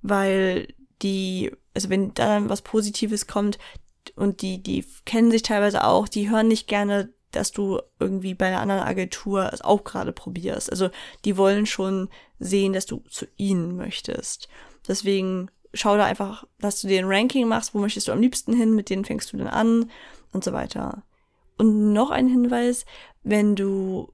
[0.00, 0.68] weil
[1.02, 3.58] die, also wenn da dann was Positives kommt
[4.16, 8.46] und die, die kennen sich teilweise auch, die hören nicht gerne dass du irgendwie bei
[8.46, 10.70] einer anderen Agentur es auch gerade probierst.
[10.70, 10.90] Also
[11.24, 14.48] die wollen schon sehen, dass du zu ihnen möchtest.
[14.86, 18.52] Deswegen schau da einfach, dass du dir ein Ranking machst, wo möchtest du am liebsten
[18.52, 19.90] hin, mit denen fängst du dann an
[20.32, 21.02] und so weiter.
[21.56, 22.84] Und noch ein Hinweis,
[23.22, 24.12] wenn du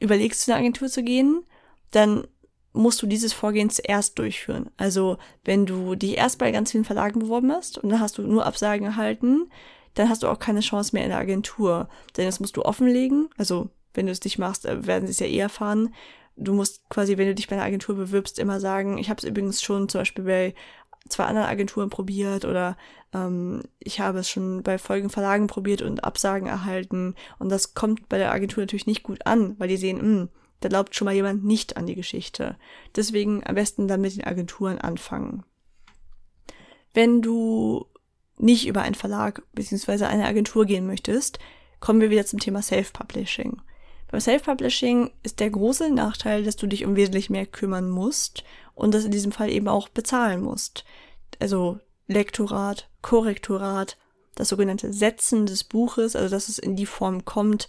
[0.00, 1.44] überlegst, zu einer Agentur zu gehen,
[1.90, 2.26] dann
[2.72, 4.70] musst du dieses Vorgehen zuerst durchführen.
[4.76, 8.22] Also wenn du dich erst bei ganz vielen Verlagen beworben hast und dann hast du
[8.22, 9.50] nur Absagen erhalten,
[9.94, 11.88] dann hast du auch keine Chance mehr in der Agentur.
[12.16, 13.30] Denn das musst du offenlegen.
[13.36, 15.90] Also wenn du es nicht machst, äh, werden sie es ja eh erfahren
[16.38, 19.24] du musst quasi, wenn du dich bei einer Agentur bewirbst, immer sagen, ich habe es
[19.24, 20.54] übrigens schon zum Beispiel bei
[21.08, 22.76] zwei anderen Agenturen probiert oder
[23.12, 27.14] ähm, ich habe es schon bei folgenden Verlagen probiert und Absagen erhalten.
[27.38, 30.28] Und das kommt bei der Agentur natürlich nicht gut an, weil die sehen, mh, hm,
[30.60, 32.56] da glaubt schon mal jemand nicht an die Geschichte.
[32.96, 35.44] Deswegen am besten dann mit den Agenturen anfangen.
[36.94, 37.86] Wenn du
[38.38, 40.04] nicht über einen Verlag bzw.
[40.04, 41.38] eine Agentur gehen möchtest,
[41.80, 43.60] kommen wir wieder zum Thema Self-Publishing.
[44.10, 48.42] Beim Self-Publishing ist der große Nachteil, dass du dich um wesentlich mehr kümmern musst
[48.74, 50.84] und das in diesem Fall eben auch bezahlen musst.
[51.38, 53.98] Also Lektorat, Korrektorat,
[54.34, 57.68] das sogenannte Setzen des Buches, also dass es in die Form kommt,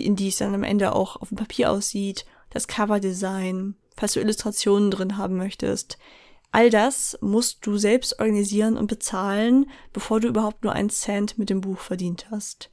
[0.00, 4.20] in die es dann am Ende auch auf dem Papier aussieht, das Coverdesign, falls du
[4.20, 5.98] Illustrationen drin haben möchtest.
[6.50, 11.50] All das musst du selbst organisieren und bezahlen, bevor du überhaupt nur einen Cent mit
[11.50, 12.70] dem Buch verdient hast.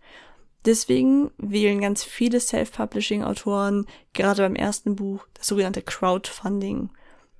[0.65, 6.89] Deswegen wählen ganz viele Self-Publishing-Autoren gerade beim ersten Buch das sogenannte Crowdfunding.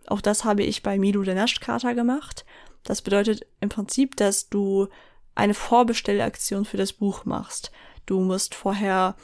[0.08, 2.46] Auch das habe ich bei Milo der Naschkater gemacht.
[2.84, 4.88] Das bedeutet im Prinzip, dass du
[5.34, 7.72] eine Vorbestellaktion für das Buch machst.
[8.06, 9.16] Du musst vorher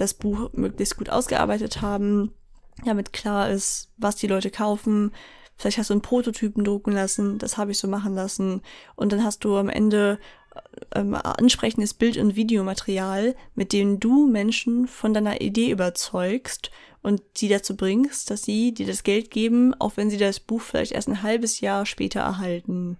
[0.00, 2.32] das Buch möglichst gut ausgearbeitet haben,
[2.84, 5.12] damit klar ist, was die Leute kaufen.
[5.56, 8.62] Vielleicht hast du einen Prototypen drucken lassen, das habe ich so machen lassen.
[8.96, 10.18] Und dann hast du am Ende
[10.94, 16.70] ähm, ansprechendes Bild- und Videomaterial, mit dem du Menschen von deiner Idee überzeugst
[17.02, 20.60] und sie dazu bringst, dass sie dir das Geld geben, auch wenn sie das Buch
[20.60, 22.98] vielleicht erst ein halbes Jahr später erhalten.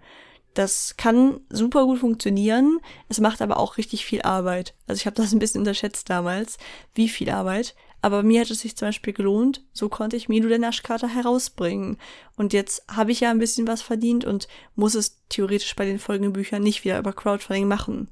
[0.54, 4.74] Das kann super gut funktionieren, es macht aber auch richtig viel Arbeit.
[4.86, 6.58] Also ich habe das ein bisschen unterschätzt damals,
[6.94, 7.74] wie viel Arbeit.
[8.02, 11.98] Aber mir hat es sich zum Beispiel gelohnt, so konnte ich Mido der Naschkater herausbringen.
[12.36, 15.98] Und jetzt habe ich ja ein bisschen was verdient und muss es theoretisch bei den
[15.98, 18.08] folgenden Büchern nicht wieder über Crowdfunding machen.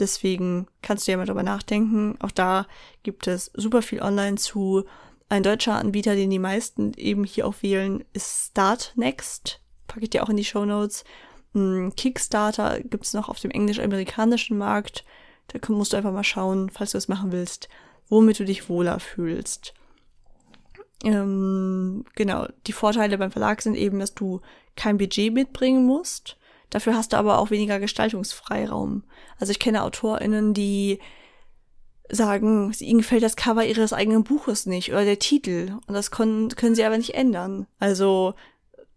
[0.00, 2.16] Deswegen kannst du ja mal drüber nachdenken.
[2.20, 2.66] Auch da
[3.02, 4.84] gibt es super viel online zu.
[5.28, 9.60] Ein deutscher Anbieter, den die meisten eben hier auch wählen, ist Startnext.
[9.86, 11.04] Packe ich dir auch in die Show Notes.
[11.96, 15.04] Kickstarter gibt es noch auf dem englisch-amerikanischen Markt.
[15.48, 17.68] Da musst du einfach mal schauen, falls du es machen willst
[18.10, 19.72] womit du dich wohler fühlst.
[21.02, 24.40] Ähm, genau, die Vorteile beim Verlag sind eben, dass du
[24.76, 26.36] kein Budget mitbringen musst.
[26.68, 29.04] Dafür hast du aber auch weniger Gestaltungsfreiraum.
[29.38, 30.98] Also ich kenne AutorInnen, die
[32.10, 35.78] sagen, ihnen gefällt das Cover ihres eigenen Buches nicht oder der Titel.
[35.86, 37.66] Und das können, können sie aber nicht ändern.
[37.78, 38.34] Also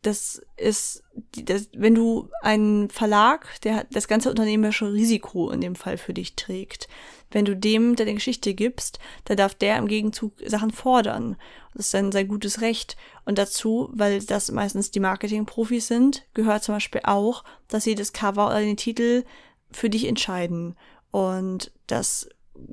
[0.04, 1.04] das ist,
[1.44, 6.36] das, wenn du einen Verlag, der das ganze unternehmerische Risiko in dem Fall für dich
[6.36, 6.88] trägt,
[7.32, 11.36] wenn du dem deine Geschichte gibst, dann darf der im Gegenzug Sachen fordern.
[11.74, 12.96] Das ist dann sein gutes Recht.
[13.26, 18.13] Und dazu, weil das meistens die Marketingprofis sind, gehört zum Beispiel auch, dass sie das
[18.13, 19.24] Cover oder den Titel
[19.72, 20.76] für dich entscheiden.
[21.10, 22.30] Und das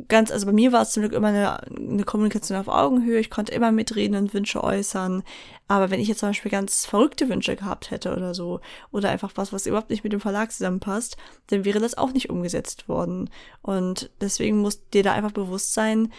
[0.08, 3.18] ganz, also bei mir war es zum Glück immer eine, eine Kommunikation auf Augenhöhe.
[3.18, 5.22] Ich konnte immer mitreden und Wünsche äußern.
[5.68, 9.32] Aber wenn ich jetzt zum Beispiel ganz verrückte Wünsche gehabt hätte oder so, oder einfach
[9.36, 11.16] was, was überhaupt nicht mit dem Verlag zusammenpasst,
[11.48, 13.30] dann wäre das auch nicht umgesetzt worden.
[13.62, 16.12] Und deswegen muss dir da einfach bewusst sein,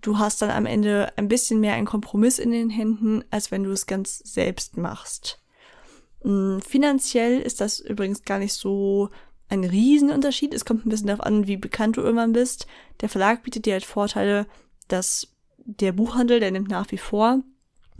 [0.00, 3.64] du hast dann am Ende ein bisschen mehr einen Kompromiss in den Händen, als wenn
[3.64, 5.40] du es ganz selbst machst.
[6.22, 9.10] Hm, finanziell ist das übrigens gar nicht so
[9.48, 10.54] ein Riesenunterschied.
[10.54, 12.66] Es kommt ein bisschen darauf an, wie bekannt du irgendwann bist.
[13.00, 14.46] Der Verlag bietet dir halt Vorteile,
[14.88, 15.28] dass
[15.58, 17.40] der Buchhandel, der nimmt nach wie vor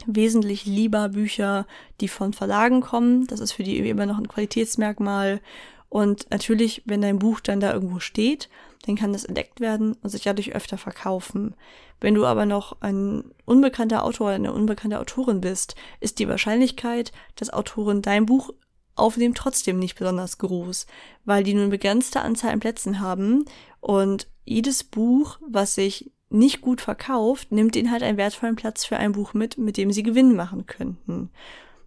[0.07, 1.67] wesentlich lieber Bücher,
[2.01, 3.27] die von Verlagen kommen.
[3.27, 5.41] Das ist für die immer noch ein Qualitätsmerkmal.
[5.89, 8.49] Und natürlich, wenn dein Buch dann da irgendwo steht,
[8.87, 11.55] dann kann das entdeckt werden und sich dadurch öfter verkaufen.
[12.01, 17.13] Wenn du aber noch ein unbekannter Autor oder eine unbekannte Autorin bist, ist die Wahrscheinlichkeit,
[17.37, 18.51] dass Autoren dein Buch
[18.97, 20.87] aufnehmen, trotzdem nicht besonders groß,
[21.25, 23.45] weil die nur eine begrenzte Anzahl an Plätzen haben
[23.81, 28.97] und jedes Buch, was sich nicht gut verkauft, nimmt ihnen halt einen wertvollen Platz für
[28.97, 31.31] ein Buch mit, mit dem sie Gewinn machen könnten.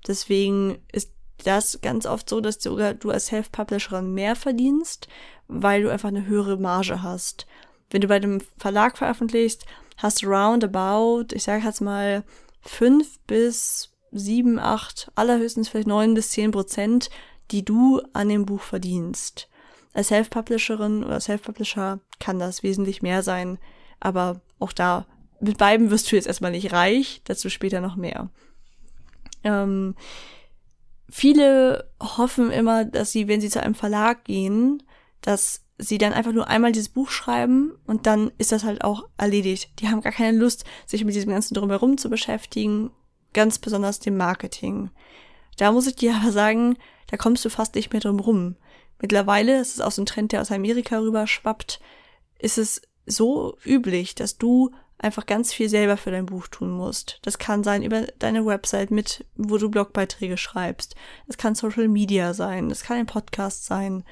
[0.07, 1.11] Deswegen ist
[1.43, 5.07] das ganz oft so, dass sogar du als Self-Publisherin mehr verdienst,
[5.47, 7.45] weil du einfach eine höhere Marge hast.
[7.89, 9.65] Wenn du bei dem Verlag veröffentlichst,
[9.97, 12.23] hast du roundabout, ich sage jetzt mal,
[12.61, 17.09] fünf bis sieben, acht, allerhöchstens vielleicht neun bis zehn Prozent,
[17.51, 19.49] die du an dem Buch verdienst.
[19.93, 23.57] Als Self-Publisherin oder Self-Publisher kann das wesentlich mehr sein,
[23.99, 25.07] aber auch da,
[25.39, 28.29] mit beiden wirst du jetzt erstmal nicht reich, dazu später noch mehr.
[29.43, 29.95] Ähm,
[31.09, 34.83] viele hoffen immer, dass sie, wenn sie zu einem Verlag gehen,
[35.21, 39.07] dass sie dann einfach nur einmal dieses Buch schreiben und dann ist das halt auch
[39.17, 39.69] erledigt.
[39.79, 42.91] Die haben gar keine Lust, sich mit diesem ganzen drumherum zu beschäftigen,
[43.37, 44.89] ganz besonders dem Marketing.
[45.57, 46.75] Da muss ich dir aber sagen,
[47.09, 48.55] da kommst du fast nicht mehr drum rum.
[48.99, 51.79] Mittlerweile, das ist so ein Trend, der aus Amerika rüber schwappt,
[52.39, 57.19] ist es so üblich, dass du einfach ganz viel selber für dein Buch tun musst.
[57.21, 60.95] Das kann sein über deine Website mit, wo du Blogbeiträge schreibst.
[61.27, 62.69] Das kann Social Media sein.
[62.69, 64.03] Das kann ein Podcast sein.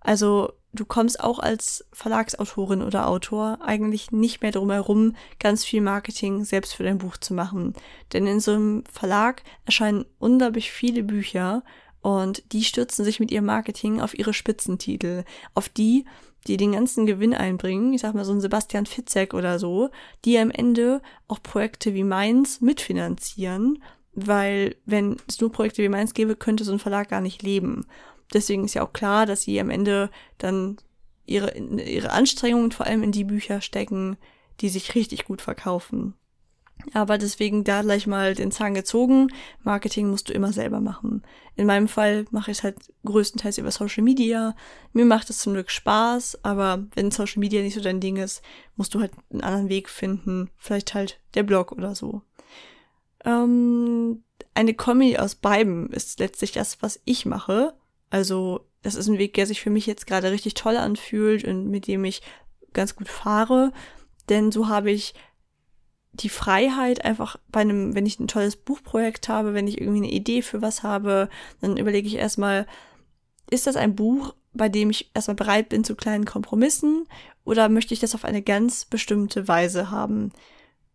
[0.00, 5.80] Also du kommst auch als Verlagsautorin oder Autor eigentlich nicht mehr drum herum, ganz viel
[5.80, 7.74] Marketing selbst für dein Buch zu machen.
[8.12, 11.62] Denn in so einem Verlag erscheinen unglaublich viele Bücher
[12.00, 16.04] und die stürzen sich mit ihrem Marketing auf ihre Spitzentitel, auf die,
[16.46, 19.90] die den ganzen Gewinn einbringen, ich sag mal so ein Sebastian Fitzek oder so,
[20.24, 23.80] die am Ende auch Projekte wie meins mitfinanzieren,
[24.14, 27.86] weil wenn es nur Projekte wie meins gäbe, könnte so ein Verlag gar nicht leben.
[28.32, 30.76] Deswegen ist ja auch klar, dass sie am Ende dann
[31.26, 34.16] ihre, ihre Anstrengungen vor allem in die Bücher stecken,
[34.60, 36.14] die sich richtig gut verkaufen.
[36.94, 39.28] Aber deswegen da gleich mal den Zahn gezogen.
[39.62, 41.22] Marketing musst du immer selber machen.
[41.54, 44.56] In meinem Fall mache ich es halt größtenteils über Social Media.
[44.92, 48.42] Mir macht es zum Glück Spaß, aber wenn Social Media nicht so dein Ding ist,
[48.76, 50.50] musst du halt einen anderen Weg finden.
[50.56, 52.22] Vielleicht halt der Blog oder so.
[53.24, 57.74] Ähm, eine Kombi aus beiden ist letztlich das, was ich mache.
[58.12, 61.70] Also das ist ein Weg, der sich für mich jetzt gerade richtig toll anfühlt und
[61.70, 62.20] mit dem ich
[62.74, 63.72] ganz gut fahre.
[64.28, 65.14] Denn so habe ich
[66.12, 70.12] die Freiheit einfach bei einem, wenn ich ein tolles Buchprojekt habe, wenn ich irgendwie eine
[70.12, 71.30] Idee für was habe,
[71.62, 72.66] dann überlege ich erstmal,
[73.50, 77.08] ist das ein Buch, bei dem ich erstmal bereit bin zu kleinen Kompromissen
[77.44, 80.32] oder möchte ich das auf eine ganz bestimmte Weise haben?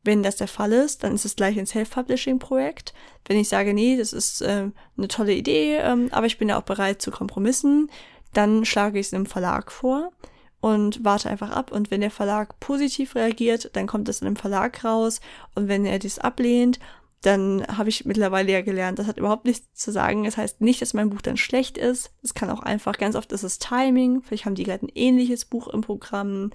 [0.08, 2.94] Wenn das der Fall ist, dann ist es gleich ein Self-Publishing-Projekt.
[3.26, 6.58] Wenn ich sage, nee, das ist äh, eine tolle Idee, ähm, aber ich bin ja
[6.58, 7.92] auch bereit zu Kompromissen,
[8.32, 10.14] dann schlage ich es einem Verlag vor
[10.62, 11.74] und warte einfach ab.
[11.74, 15.20] Und wenn der Verlag positiv reagiert, dann kommt es in einem Verlag raus.
[15.56, 16.80] Und wenn er dies ablehnt,
[17.22, 20.24] dann habe ich mittlerweile ja gelernt, das hat überhaupt nichts zu sagen.
[20.24, 22.12] Das heißt nicht, dass mein Buch dann schlecht ist.
[22.22, 24.22] Es kann auch einfach, ganz oft ist es Timing.
[24.22, 26.52] Vielleicht haben die gerade ein ähnliches Buch im Programm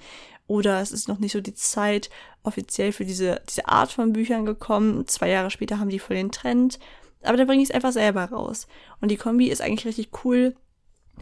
[0.46, 2.10] oder es ist noch nicht so die Zeit
[2.42, 5.06] offiziell für diese, diese Art von Büchern gekommen.
[5.08, 6.78] Zwei Jahre später haben die voll den Trend.
[7.22, 8.66] Aber dann bringe ich es einfach selber raus.
[9.00, 10.54] Und die Kombi ist eigentlich richtig cool.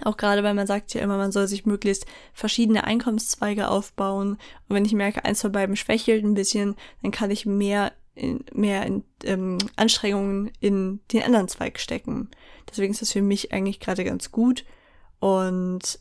[0.04, 4.38] Auch gerade, weil man sagt ja immer, man soll sich möglichst verschiedene Einkommenszweige aufbauen.
[4.68, 8.44] Und wenn ich merke, eins von beiden schwächelt ein bisschen, dann kann ich mehr in,
[8.52, 12.30] mehr in, ähm, Anstrengungen in den anderen Zweig stecken.
[12.68, 14.64] Deswegen ist das für mich eigentlich gerade ganz gut.
[15.18, 15.98] Und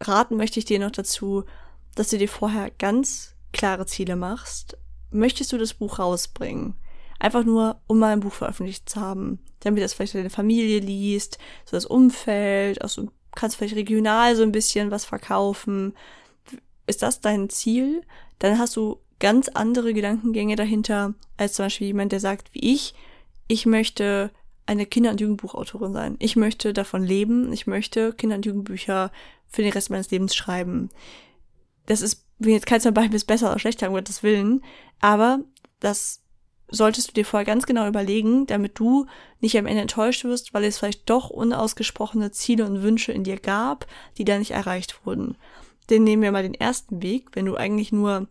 [0.00, 1.44] raten möchte ich dir noch dazu,
[1.94, 4.76] dass du dir vorher ganz klare Ziele machst.
[5.10, 6.74] Möchtest du das Buch rausbringen?
[7.18, 11.38] Einfach nur, um mal ein Buch veröffentlicht zu haben, damit das vielleicht deine Familie liest,
[11.64, 15.94] so das Umfeld, auch so, kannst vielleicht regional so ein bisschen was verkaufen.
[16.86, 18.02] Ist das dein Ziel?
[18.40, 22.94] Dann hast du ganz andere Gedankengänge dahinter, als zum Beispiel jemand, der sagt, wie ich,
[23.48, 24.30] ich möchte
[24.66, 26.16] eine Kinder- und Jugendbuchautorin sein.
[26.18, 27.50] Ich möchte davon leben.
[27.50, 29.10] Ich möchte Kinder- und Jugendbücher
[29.48, 30.90] für den Rest meines Lebens schreiben.
[31.86, 34.62] Das ist bin jetzt kein Beispiel ist besser oder schlechter, um Gottes Willen,
[35.00, 35.40] aber
[35.80, 36.20] das
[36.68, 39.06] solltest du dir vorher ganz genau überlegen, damit du
[39.40, 43.38] nicht am Ende enttäuscht wirst, weil es vielleicht doch unausgesprochene Ziele und Wünsche in dir
[43.38, 43.86] gab,
[44.18, 45.38] die da nicht erreicht wurden.
[45.88, 48.28] Den nehmen wir mal den ersten Weg, wenn du eigentlich nur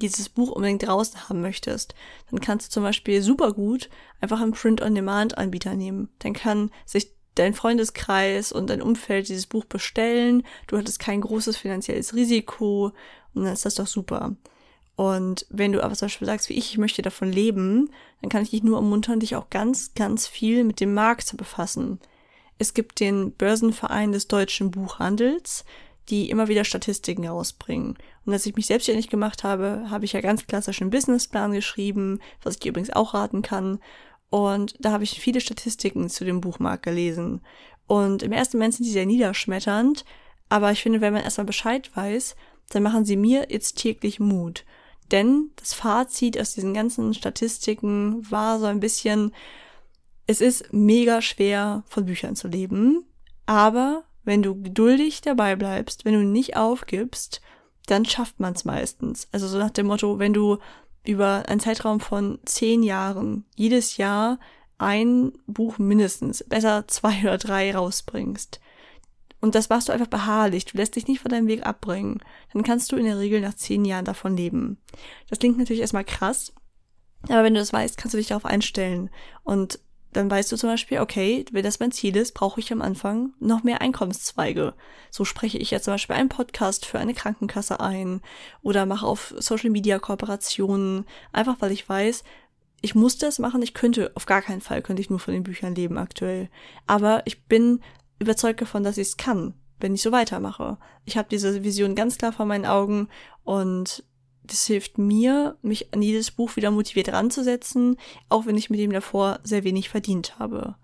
[0.00, 1.94] dieses Buch unbedingt draußen haben möchtest,
[2.30, 3.88] dann kannst du zum Beispiel super gut
[4.20, 6.08] einfach einen Print-on-Demand-Anbieter nehmen.
[6.20, 10.44] Dann kann sich dein Freundeskreis und dein Umfeld dieses Buch bestellen.
[10.66, 12.92] Du hattest kein großes finanzielles Risiko
[13.34, 14.36] und dann ist das doch super.
[14.94, 18.42] Und wenn du aber zum Beispiel sagst, wie ich, ich möchte davon leben, dann kann
[18.42, 21.98] ich dich nur ermuntern, dich auch ganz, ganz viel mit dem Markt zu befassen.
[22.58, 25.64] Es gibt den Börsenverein des deutschen Buchhandels,
[26.12, 27.96] die immer wieder Statistiken rausbringen.
[28.26, 32.20] Und als ich mich selbstständig gemacht habe, habe ich ja ganz klassisch einen Businessplan geschrieben,
[32.42, 33.78] was ich dir übrigens auch raten kann.
[34.28, 37.40] Und da habe ich viele Statistiken zu dem Buchmarkt gelesen.
[37.86, 40.04] Und im ersten Moment sind die sehr niederschmetternd,
[40.50, 42.36] aber ich finde, wenn man erstmal Bescheid weiß,
[42.68, 44.66] dann machen sie mir jetzt täglich Mut.
[45.10, 49.32] Denn das Fazit aus diesen ganzen Statistiken war so ein bisschen,
[50.26, 53.06] es ist mega schwer, von Büchern zu leben,
[53.46, 57.40] aber wenn du geduldig dabei bleibst, wenn du nicht aufgibst,
[57.86, 59.28] dann schafft man es meistens.
[59.32, 60.58] Also so nach dem Motto, wenn du
[61.04, 64.38] über einen Zeitraum von zehn Jahren jedes Jahr
[64.78, 68.60] ein Buch mindestens, besser zwei oder drei rausbringst.
[69.40, 72.20] Und das machst du einfach beharrlich, du lässt dich nicht von deinem Weg abbringen.
[72.52, 74.78] Dann kannst du in der Regel nach zehn Jahren davon leben.
[75.28, 76.52] Das klingt natürlich erstmal krass,
[77.28, 79.10] aber wenn du das weißt, kannst du dich darauf einstellen.
[79.42, 79.80] Und
[80.12, 83.32] dann weißt du zum Beispiel, okay, wenn das mein Ziel ist, brauche ich am Anfang
[83.40, 84.74] noch mehr Einkommenszweige.
[85.10, 88.20] So spreche ich jetzt zum Beispiel einen Podcast für eine Krankenkasse ein
[88.62, 92.24] oder mache auf Social Media Kooperationen, einfach weil ich weiß,
[92.82, 95.44] ich muss das machen, ich könnte, auf gar keinen Fall könnte ich nur von den
[95.44, 96.50] Büchern leben aktuell.
[96.86, 97.80] Aber ich bin
[98.18, 100.76] überzeugt davon, dass ich es kann, wenn ich so weitermache.
[101.04, 103.08] Ich habe diese Vision ganz klar vor meinen Augen
[103.44, 104.04] und
[104.52, 107.96] das hilft mir, mich an jedes Buch wieder motiviert ranzusetzen,
[108.28, 110.76] auch wenn ich mit dem davor sehr wenig verdient habe.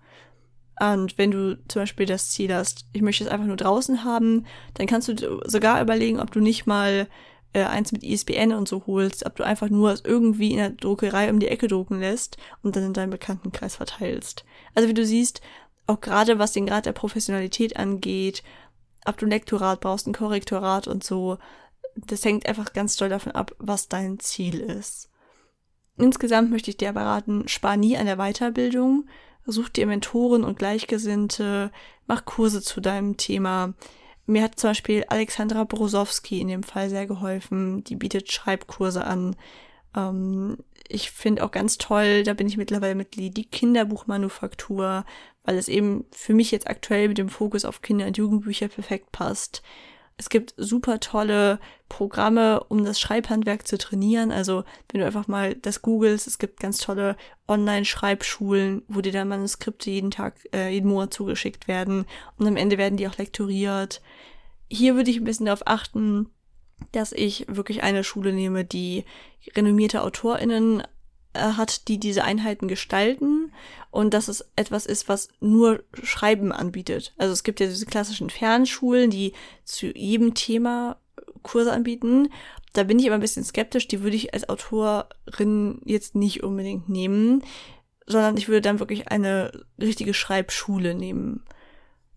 [0.79, 4.45] Und wenn du zum Beispiel das Ziel hast, ich möchte es einfach nur draußen haben,
[4.75, 7.07] dann kannst du sogar überlegen, ob du nicht mal
[7.53, 10.69] äh, eins mit ISBN und so holst, ob du einfach nur es irgendwie in der
[10.69, 14.45] Druckerei um die Ecke drucken lässt und dann in deinem Bekanntenkreis verteilst.
[14.73, 15.41] Also wie du siehst,
[15.87, 18.43] auch gerade was den Grad der Professionalität angeht,
[19.05, 21.37] ob du ein Lektorat brauchst, ein Korrektorat und so,
[21.95, 25.09] das hängt einfach ganz doll davon ab, was dein Ziel ist.
[25.97, 29.07] Insgesamt möchte ich dir aber raten, spar nie an der Weiterbildung,
[29.45, 31.71] such dir Mentoren und Gleichgesinnte,
[32.07, 33.73] mach Kurse zu deinem Thema.
[34.25, 37.83] Mir hat zum Beispiel Alexandra Brosowski in dem Fall sehr geholfen.
[37.83, 39.35] Die bietet Schreibkurse an.
[39.95, 45.05] Ähm, ich finde auch ganz toll, da bin ich mittlerweile Mitglied, die Kinderbuchmanufaktur,
[45.43, 49.11] weil es eben für mich jetzt aktuell mit dem Fokus auf Kinder- und Jugendbücher perfekt
[49.11, 49.63] passt.
[50.19, 54.33] Es gibt super tolle Programme, um das Schreibhandwerk zu trainieren.
[54.33, 57.15] Also wenn du einfach mal das googelst, es gibt ganz tolle
[57.47, 62.05] Online-Schreibschulen, wo dir dann Manuskripte jeden Tag, äh, jeden Monat zugeschickt werden
[62.37, 64.01] und am Ende werden die auch lektoriert.
[64.67, 66.29] Hier würde ich ein bisschen darauf achten,
[66.91, 69.05] dass ich wirklich eine Schule nehme, die
[69.55, 70.83] renommierte AutorInnen
[71.31, 73.53] äh, hat, die diese Einheiten gestalten
[73.91, 77.13] und dass es etwas ist, was nur Schreiben anbietet.
[77.17, 79.33] Also es gibt ja diese klassischen Fernschulen, die
[79.65, 80.97] zu jedem Thema
[81.41, 82.29] Kurse anbieten.
[82.73, 86.87] Da bin ich aber ein bisschen skeptisch, die würde ich als Autorin jetzt nicht unbedingt
[86.87, 87.43] nehmen,
[88.05, 91.43] sondern ich würde dann wirklich eine richtige Schreibschule nehmen.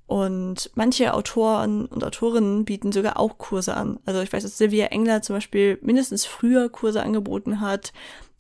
[0.07, 3.99] Und manche Autoren und Autorinnen bieten sogar auch Kurse an.
[4.05, 7.95] Also ich weiß, dass Sylvia Engler zum Beispiel mindestens früher Kurse angeboten hat.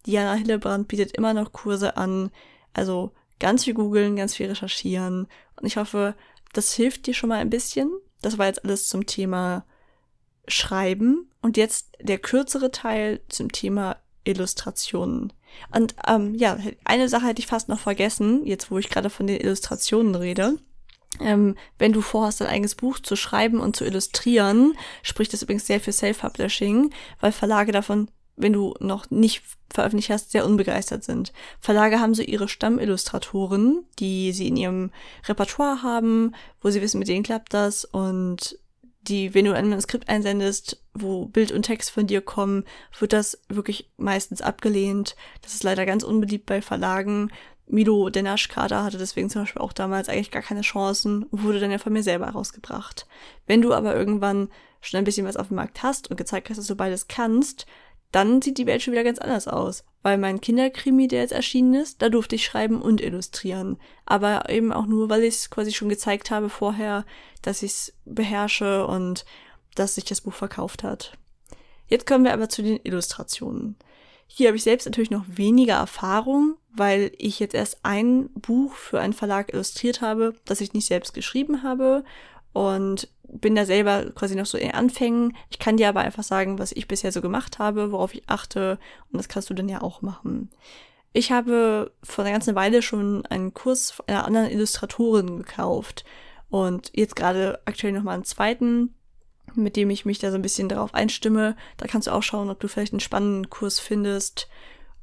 [0.04, 2.30] Diana Hillebrand bietet immer noch Kurse an.
[2.74, 3.12] Also
[3.42, 5.26] ganz viel googeln, ganz viel recherchieren.
[5.56, 6.14] Und ich hoffe,
[6.52, 7.90] das hilft dir schon mal ein bisschen.
[8.22, 9.66] Das war jetzt alles zum Thema
[10.46, 11.28] Schreiben.
[11.42, 15.32] Und jetzt der kürzere Teil zum Thema Illustrationen.
[15.74, 19.26] Und ähm, ja, eine Sache hätte ich fast noch vergessen, jetzt wo ich gerade von
[19.26, 20.58] den Illustrationen rede.
[21.20, 25.66] Ähm, wenn du vorhast, dein eigenes Buch zu schreiben und zu illustrieren, spricht das übrigens
[25.66, 28.08] sehr für Self-Publishing, weil Verlage davon
[28.42, 31.32] wenn du noch nicht veröffentlicht hast, sehr unbegeistert sind.
[31.60, 34.90] Verlage haben so ihre Stammillustratoren, die sie in ihrem
[35.26, 38.58] Repertoire haben, wo sie wissen, mit denen klappt das und
[39.02, 42.64] die, wenn du ein Manuskript einsendest, wo Bild und Text von dir kommen,
[42.98, 45.16] wird das wirklich meistens abgelehnt.
[45.40, 47.30] Das ist leider ganz unbeliebt bei Verlagen.
[47.66, 51.70] Milo Denaschkader hatte deswegen zum Beispiel auch damals eigentlich gar keine Chancen und wurde dann
[51.70, 53.06] ja von mir selber rausgebracht.
[53.46, 54.48] Wenn du aber irgendwann
[54.80, 57.66] schon ein bisschen was auf dem Markt hast und gezeigt hast, dass du beides kannst,
[58.12, 59.84] dann sieht die Welt schon wieder ganz anders aus.
[60.02, 63.78] Weil mein Kinderkrimi, der jetzt erschienen ist, da durfte ich schreiben und illustrieren.
[64.04, 67.04] Aber eben auch nur, weil ich es quasi schon gezeigt habe vorher,
[67.40, 69.24] dass ich es beherrsche und
[69.74, 71.16] dass sich das Buch verkauft hat.
[71.86, 73.76] Jetzt kommen wir aber zu den Illustrationen.
[74.26, 79.00] Hier habe ich selbst natürlich noch weniger Erfahrung, weil ich jetzt erst ein Buch für
[79.00, 82.04] einen Verlag illustriert habe, das ich nicht selbst geschrieben habe
[82.52, 85.36] und bin da selber quasi noch so in Anfängen.
[85.50, 88.78] Ich kann dir aber einfach sagen, was ich bisher so gemacht habe, worauf ich achte
[89.10, 90.50] und das kannst du dann ja auch machen.
[91.14, 96.04] Ich habe vor einer ganzen Weile schon einen Kurs einer anderen Illustratorin gekauft
[96.50, 98.94] und jetzt gerade aktuell nochmal einen zweiten
[99.56, 101.56] mit dem ich mich da so ein bisschen darauf einstimme.
[101.76, 104.48] Da kannst du auch schauen, ob du vielleicht einen spannenden Kurs findest.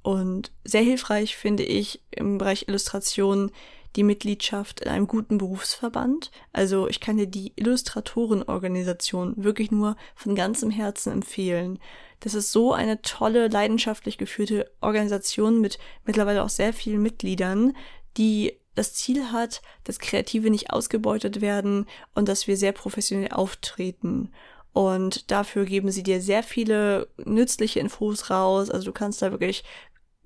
[0.01, 3.51] Und sehr hilfreich finde ich im Bereich Illustration
[3.95, 6.31] die Mitgliedschaft in einem guten Berufsverband.
[6.53, 11.79] Also ich kann dir die Illustratorenorganisation wirklich nur von ganzem Herzen empfehlen.
[12.19, 17.75] Das ist so eine tolle, leidenschaftlich geführte Organisation mit mittlerweile auch sehr vielen Mitgliedern,
[18.17, 24.31] die das Ziel hat, dass Kreative nicht ausgebeutet werden und dass wir sehr professionell auftreten.
[24.71, 28.69] Und dafür geben sie dir sehr viele nützliche Infos raus.
[28.69, 29.63] Also du kannst da wirklich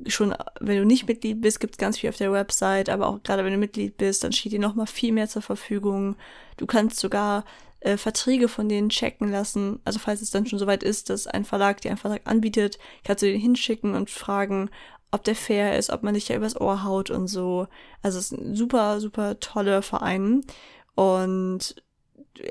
[0.07, 3.21] schon, wenn du nicht Mitglied bist, gibt es ganz viel auf der Website, aber auch
[3.23, 6.15] gerade wenn du Mitglied bist, dann steht dir noch mal viel mehr zur Verfügung.
[6.57, 7.45] Du kannst sogar
[7.79, 9.79] äh, Verträge von denen checken lassen.
[9.85, 13.23] Also falls es dann schon soweit ist, dass ein Verlag dir einen Vertrag anbietet, kannst
[13.23, 14.69] du den hinschicken und fragen,
[15.11, 17.67] ob der fair ist, ob man dich ja übers Ohr haut und so.
[18.01, 20.43] Also es ist ein super, super toller Verein.
[20.95, 21.75] Und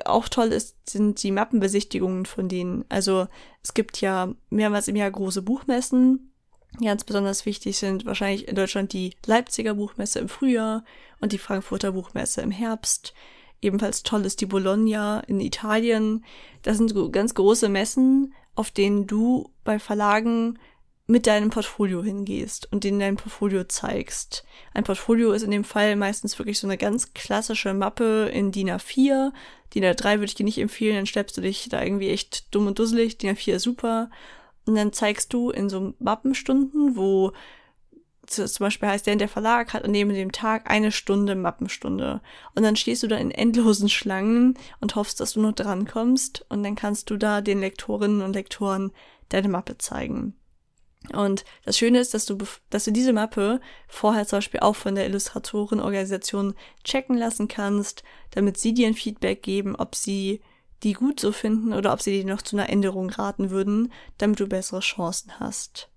[0.05, 2.85] auch toll ist, sind die Mappenbesichtigungen von denen.
[2.89, 3.27] Also
[3.63, 6.32] es gibt ja mehrmals im Jahr große Buchmessen.
[6.81, 10.85] Ganz besonders wichtig sind wahrscheinlich in Deutschland die Leipziger Buchmesse im Frühjahr
[11.21, 13.13] und die Frankfurter Buchmesse im Herbst.
[13.61, 16.25] Ebenfalls toll ist die Bologna in Italien.
[16.63, 20.59] Das sind ganz große Messen, auf denen du bei Verlagen
[21.07, 24.45] mit deinem Portfolio hingehst und denen dein Portfolio zeigst.
[24.73, 28.71] Ein Portfolio ist in dem Fall meistens wirklich so eine ganz klassische Mappe in DIN
[28.71, 29.33] A4.
[29.75, 32.67] DIN A3 würde ich dir nicht empfehlen, dann schleppst du dich da irgendwie echt dumm
[32.67, 33.19] und dusselig.
[33.19, 34.11] DIN A4 ist super.
[34.67, 37.33] Und dann zeigst du in so Mappenstunden, wo
[38.27, 42.21] zum Beispiel heißt der, der Verlag hat an dem, dem Tag eine Stunde Mappenstunde.
[42.55, 46.47] Und dann stehst du da in endlosen Schlangen und hoffst, dass du noch drankommst.
[46.49, 48.93] Und dann kannst du da den Lektorinnen und Lektoren
[49.29, 50.35] deine Mappe zeigen.
[51.13, 52.39] Und das Schöne ist, dass du,
[52.71, 56.55] dass du diese Mappe vorher zum Beispiel auch von der Illustratorenorganisation
[56.85, 60.41] checken lassen kannst, damit sie dir ein Feedback geben, ob sie
[60.83, 64.41] die gut so finden oder ob sie dir noch zu einer Änderung raten würden, damit
[64.41, 65.89] du bessere Chancen hast.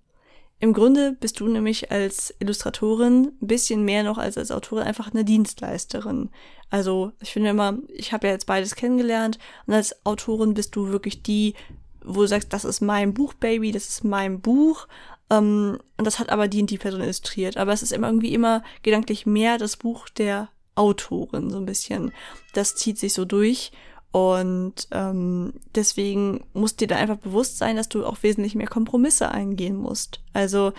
[0.59, 5.11] Im Grunde bist du nämlich als Illustratorin ein bisschen mehr noch als als Autorin einfach
[5.11, 6.29] eine Dienstleisterin.
[6.69, 10.87] Also ich finde immer, ich habe ja jetzt beides kennengelernt und als Autorin bist du
[10.87, 11.55] wirklich die,
[12.03, 14.87] wo du sagst, das ist mein Buch, Baby, das ist mein Buch.
[15.29, 17.57] Ähm, und das hat aber die und die Person illustriert.
[17.57, 22.11] Aber es ist immer irgendwie immer gedanklich mehr das Buch der Autorin, so ein bisschen.
[22.53, 23.71] Das zieht sich so durch.
[24.15, 29.29] Und ähm, deswegen muss dir da einfach bewusst sein, dass du auch wesentlich mehr Kompromisse
[29.29, 30.21] eingehen musst.
[30.31, 30.71] Also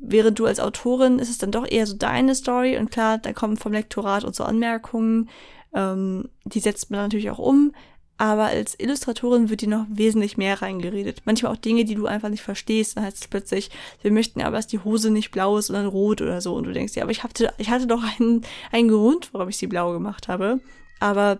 [0.00, 3.32] während du als Autorin ist es dann doch eher so deine Story und klar, da
[3.32, 5.30] kommen vom Lektorat und so Anmerkungen,
[5.72, 7.72] ähm, die setzt man natürlich auch um,
[8.18, 11.22] aber als Illustratorin wird dir noch wesentlich mehr reingeredet.
[11.24, 12.96] Manchmal auch Dinge, die du einfach nicht verstehst.
[12.96, 13.70] Dann heißt es plötzlich,
[14.00, 16.54] wir möchten aber, dass die Hose nicht blau ist, sondern rot oder so.
[16.54, 19.56] Und du denkst, ja, aber ich hatte, ich hatte doch einen, einen Grund, warum ich
[19.56, 20.58] sie blau gemacht habe.
[20.98, 21.38] Aber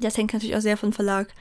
[0.00, 1.32] das hängt natürlich auch sehr von Verlag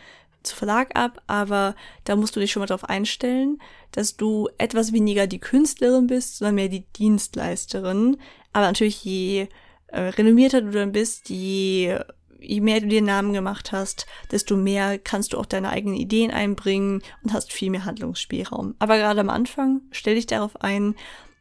[0.43, 3.60] zu Verlag ab, aber da musst du dich schon mal darauf einstellen,
[3.91, 8.18] dass du etwas weniger die Künstlerin bist, sondern mehr die Dienstleisterin.
[8.53, 9.47] Aber natürlich, je
[9.88, 11.99] äh, renommierter du dann bist, je
[12.39, 16.30] je mehr du dir Namen gemacht hast, desto mehr kannst du auch deine eigenen Ideen
[16.32, 18.76] einbringen und hast viel mehr Handlungsspielraum.
[18.78, 20.95] Aber gerade am Anfang stell dich darauf ein,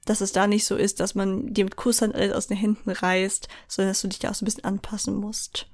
[0.07, 2.91] dass es da nicht so ist, dass man dir mit Kusshand alles aus den Händen
[2.91, 5.67] reißt, sondern dass du dich da auch so ein bisschen anpassen musst.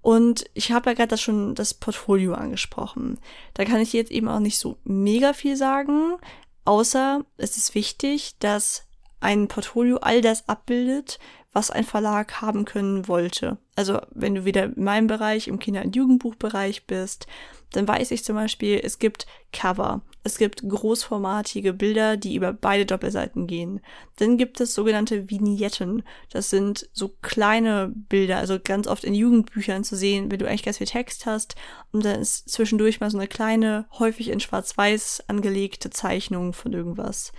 [0.00, 3.18] Und ich habe ja gerade das schon das Portfolio angesprochen.
[3.54, 6.16] Da kann ich jetzt eben auch nicht so mega viel sagen,
[6.64, 8.84] außer es ist wichtig, dass
[9.20, 11.18] ein Portfolio all das abbildet,
[11.52, 13.58] was ein Verlag haben können wollte.
[13.74, 17.26] Also wenn du wieder in meinem Bereich, im Kinder- und Jugendbuchbereich bist,
[17.72, 22.84] dann weiß ich zum Beispiel, es gibt Cover, es gibt großformatige Bilder, die über beide
[22.84, 23.80] Doppelseiten gehen.
[24.16, 26.02] Dann gibt es sogenannte Vignetten.
[26.30, 30.64] Das sind so kleine Bilder, also ganz oft in Jugendbüchern zu sehen, wenn du eigentlich
[30.64, 31.56] ganz viel Text hast
[31.92, 37.32] und dann ist zwischendurch mal so eine kleine, häufig in schwarz-weiß angelegte Zeichnung von irgendwas.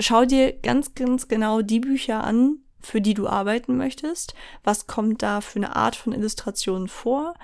[0.00, 4.34] Schau dir ganz, ganz genau die Bücher an, für die du arbeiten möchtest,
[4.64, 7.34] was kommt da für eine Art von Illustration vor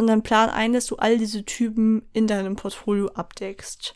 [0.00, 3.94] und dann plan ein, dass du all diese Typen in deinem Portfolio abdeckst.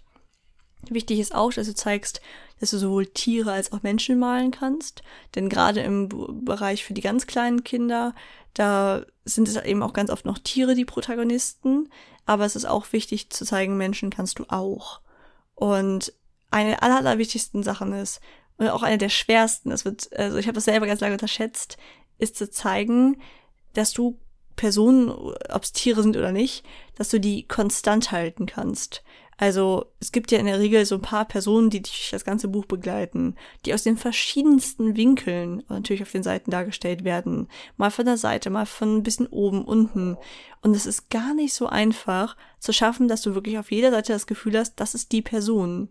[0.90, 2.20] Wichtig ist auch, dass du zeigst,
[2.61, 5.02] dass du sowohl Tiere als auch Menschen malen kannst.
[5.34, 6.11] Denn gerade im
[6.44, 8.14] Bereich für die ganz kleinen Kinder,
[8.52, 11.88] da sind es eben auch ganz oft noch Tiere die Protagonisten.
[12.26, 15.00] Aber es ist auch wichtig zu zeigen, Menschen kannst du auch.
[15.55, 16.12] Und
[16.50, 18.20] eine der aller, allerwichtigsten Sachen ist,
[18.59, 21.78] und auch eine der schwersten, es wird, also ich habe das selber ganz lange unterschätzt,
[22.18, 23.20] ist zu zeigen,
[23.72, 24.18] dass du
[24.57, 26.64] Personen, ob es Tiere sind oder nicht,
[26.96, 29.02] dass du die konstant halten kannst.
[29.36, 32.46] Also es gibt ja in der Regel so ein paar Personen, die dich das ganze
[32.46, 33.34] Buch begleiten,
[33.64, 37.48] die aus den verschiedensten Winkeln natürlich auf den Seiten dargestellt werden.
[37.76, 40.16] Mal von der Seite, mal von ein bisschen oben, unten.
[40.62, 44.12] Und es ist gar nicht so einfach zu schaffen, dass du wirklich auf jeder Seite
[44.12, 45.88] das Gefühl hast, das ist die Person.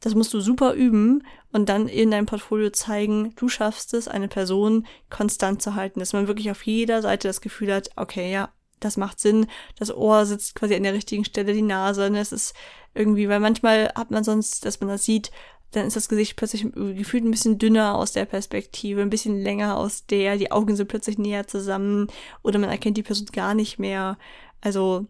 [0.00, 4.28] Das musst du super üben und dann in deinem Portfolio zeigen, du schaffst es, eine
[4.28, 8.50] Person konstant zu halten, dass man wirklich auf jeder Seite das Gefühl hat, okay, ja,
[8.80, 9.46] das macht Sinn,
[9.76, 12.20] das Ohr sitzt quasi an der richtigen Stelle, die Nase, ne?
[12.20, 12.54] es ist
[12.94, 15.32] irgendwie, weil manchmal hat man sonst, dass man das sieht,
[15.72, 19.76] dann ist das Gesicht plötzlich gefühlt ein bisschen dünner aus der Perspektive, ein bisschen länger
[19.76, 22.08] aus der, die Augen sind plötzlich näher zusammen
[22.42, 24.16] oder man erkennt die Person gar nicht mehr.
[24.62, 25.06] Also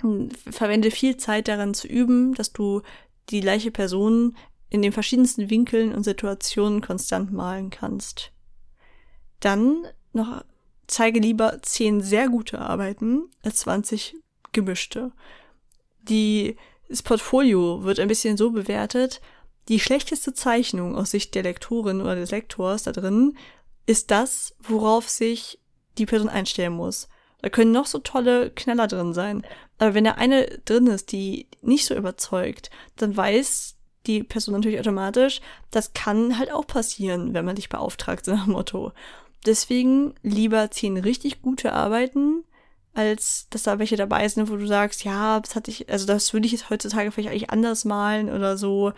[0.00, 2.80] hm, verwende viel Zeit daran zu üben, dass du
[3.32, 4.36] die gleiche Person
[4.68, 8.32] in den verschiedensten Winkeln und Situationen konstant malen kannst.
[9.40, 10.44] Dann noch
[10.86, 14.16] zeige lieber 10 sehr gute Arbeiten als 20
[14.52, 15.12] gemischte.
[16.02, 16.56] Die,
[16.88, 19.20] das Portfolio wird ein bisschen so bewertet,
[19.68, 23.36] die schlechteste Zeichnung aus Sicht der Lektorin oder des Lektors da drin
[23.86, 25.58] ist das, worauf sich
[25.98, 27.08] die Person einstellen muss.
[27.42, 29.44] Da können noch so tolle Knaller drin sein.
[29.78, 33.76] Aber wenn da eine drin ist, die nicht so überzeugt, dann weiß
[34.06, 35.40] die Person natürlich automatisch,
[35.70, 38.92] das kann halt auch passieren, wenn man dich beauftragt, so nach Motto.
[39.44, 42.44] Deswegen lieber zehn richtig gute Arbeiten,
[42.94, 46.32] als dass da welche dabei sind, wo du sagst, ja, das hatte ich, also das
[46.32, 48.92] würde ich jetzt heutzutage vielleicht eigentlich anders malen oder so.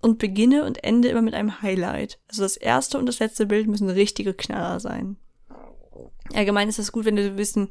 [0.00, 2.18] Und beginne und ende immer mit einem Highlight.
[2.28, 5.16] Also das erste und das letzte Bild müssen richtige Knaller sein.
[6.34, 7.70] Allgemein ist das gut, wenn du wissen,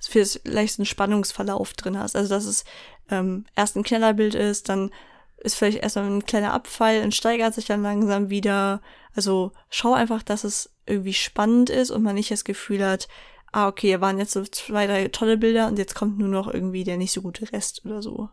[0.00, 2.16] für vielleicht einen Spannungsverlauf drin hast.
[2.16, 2.64] Also dass es
[3.10, 4.90] ähm, erst ein Knellerbild ist, dann
[5.38, 8.80] ist vielleicht erstmal ein kleiner Abfall und steigert sich dann langsam wieder.
[9.14, 13.08] Also schau einfach, dass es irgendwie spannend ist und man nicht das Gefühl hat,
[13.52, 16.52] ah, okay, hier waren jetzt so zwei, drei tolle Bilder und jetzt kommt nur noch
[16.52, 18.28] irgendwie der nicht so gute Rest oder so.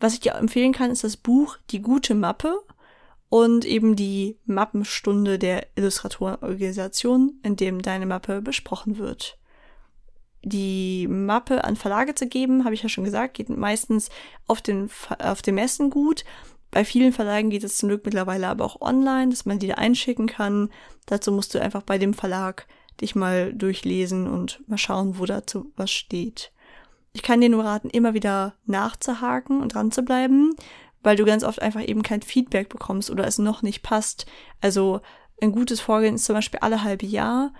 [0.00, 2.60] Was ich dir empfehlen kann, ist das Buch Die gute Mappe
[3.28, 9.38] und eben die Mappenstunde der Illustratorenorganisation, in dem deine Mappe besprochen wird.
[10.42, 14.10] Die Mappe an Verlage zu geben, habe ich ja schon gesagt, geht meistens
[14.46, 16.24] auf den, auf den Messen gut.
[16.70, 19.74] Bei vielen Verlagen geht es zum Glück mittlerweile aber auch online, dass man die da
[19.74, 20.70] einschicken kann.
[21.06, 22.66] Dazu musst du einfach bei dem Verlag
[23.00, 26.52] dich mal durchlesen und mal schauen, wo dazu was steht.
[27.12, 30.54] Ich kann dir nur raten, immer wieder nachzuhaken und dran zu bleiben,
[31.04, 34.26] weil du ganz oft einfach eben kein Feedback bekommst oder es noch nicht passt.
[34.60, 35.00] Also
[35.40, 37.52] ein gutes Vorgehen ist zum Beispiel alle halbe Jahr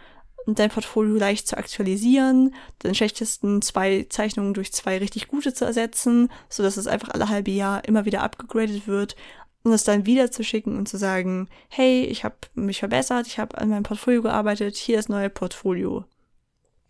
[0.46, 6.30] dein Portfolio leicht zu aktualisieren, den schlechtesten zwei Zeichnungen durch zwei richtig gute zu ersetzen,
[6.48, 9.16] so dass es einfach alle halbe Jahr immer wieder abgegradet wird
[9.62, 13.38] und es dann wieder zu schicken und zu sagen, hey, ich habe mich verbessert, ich
[13.38, 16.04] habe an meinem Portfolio gearbeitet, hier ist neue Portfolio.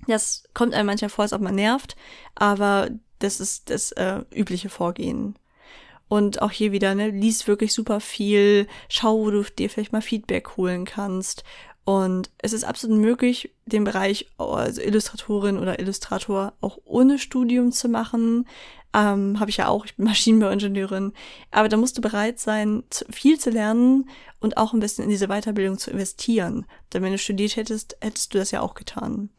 [0.08, 1.96] Das kommt einem manchmal vor, als ob man nervt,
[2.34, 2.90] aber
[3.20, 5.36] das ist das äh, übliche Vorgehen.
[6.14, 10.00] Und auch hier wieder, ne, lies wirklich super viel, schau, wo du dir vielleicht mal
[10.00, 11.42] Feedback holen kannst.
[11.82, 17.88] Und es ist absolut möglich, den Bereich also Illustratorin oder Illustrator auch ohne Studium zu
[17.88, 18.46] machen.
[18.94, 21.14] Ähm, Habe ich ja auch, ich bin Maschinenbauingenieurin.
[21.50, 24.08] Aber da musst du bereit sein, viel zu lernen
[24.38, 26.64] und auch ein bisschen in diese Weiterbildung zu investieren.
[26.92, 29.30] Denn wenn du studiert hättest, hättest du das ja auch getan.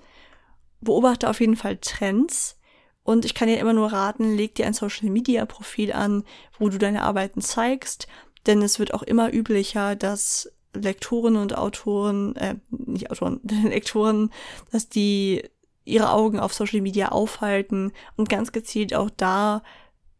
[0.82, 2.58] Beobachte auf jeden Fall Trends
[3.06, 6.24] und ich kann dir immer nur raten, leg dir ein Social Media Profil an,
[6.58, 8.08] wo du deine Arbeiten zeigst,
[8.48, 14.32] denn es wird auch immer üblicher, dass Lektoren und Autoren, äh, nicht Autoren, Lektoren,
[14.72, 15.44] dass die
[15.86, 19.62] ihre Augen auf Social Media aufhalten und ganz gezielt auch da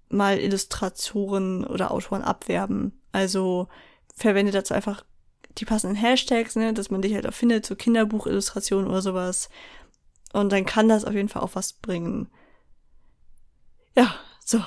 [0.10, 3.02] mal Illustratoren oder Autoren abwerben.
[3.12, 3.68] Also
[4.16, 5.04] verwende dazu einfach
[5.58, 9.50] die passenden Hashtags, ne, dass man dich halt auch findet, so Kinderbuchillustrationen oder sowas.
[10.34, 12.30] Und dann kann das auf jeden Fall auch was bringen.
[13.96, 14.62] Ja, so.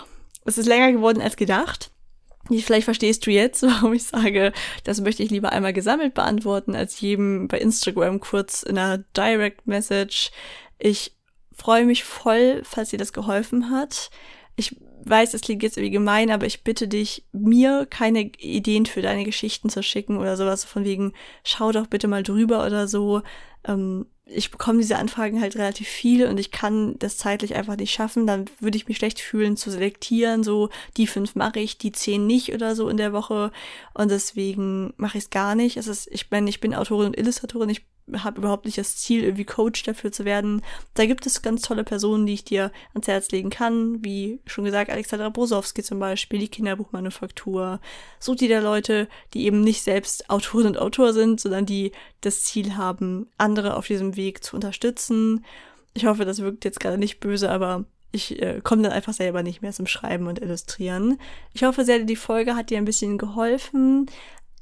[0.45, 1.91] Es ist länger geworden als gedacht.
[2.49, 4.53] Vielleicht verstehst du jetzt, warum ich sage,
[4.85, 9.66] das möchte ich lieber einmal gesammelt beantworten, als jedem bei Instagram kurz in einer Direct
[9.66, 10.31] Message.
[10.79, 11.12] Ich
[11.53, 14.11] freue mich voll, falls dir das geholfen hat.
[14.57, 19.03] Ich weiß, es klingt jetzt irgendwie gemein, aber ich bitte dich, mir keine Ideen für
[19.03, 21.12] deine Geschichten zu schicken oder sowas von wegen,
[21.45, 23.22] schau doch bitte mal drüber oder so.
[23.64, 27.93] Ähm, ich bekomme diese Anfragen halt relativ viel und ich kann das zeitlich einfach nicht
[27.93, 31.93] schaffen, dann würde ich mich schlecht fühlen zu selektieren, so die fünf mache ich, die
[31.93, 33.51] zehn nicht oder so in der Woche.
[33.95, 35.76] Und deswegen mache ich es gar nicht.
[35.76, 39.22] Es ist, ich meine, ich bin Autorin und Illustratorin, ich habe überhaupt nicht das Ziel,
[39.22, 40.62] irgendwie Coach dafür zu werden.
[40.94, 44.64] Da gibt es ganz tolle Personen, die ich dir ans Herz legen kann, wie schon
[44.64, 47.80] gesagt, Alexandra Brosowski zum Beispiel, die Kinderbuchmanufaktur.
[48.18, 52.44] Such dir da Leute, die eben nicht selbst Autorin und Autor sind, sondern die das
[52.44, 55.44] Ziel haben, andere auf diesem Weg zu unterstützen.
[55.94, 59.42] Ich hoffe, das wirkt jetzt gerade nicht böse, aber ich äh, komme dann einfach selber
[59.42, 61.18] nicht mehr zum Schreiben und Illustrieren.
[61.52, 64.06] Ich hoffe sehr, die Folge hat dir ein bisschen geholfen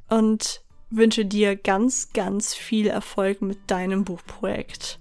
[0.08, 4.98] und wünsche dir ganz, ganz viel Erfolg mit deinem Buchprojekt.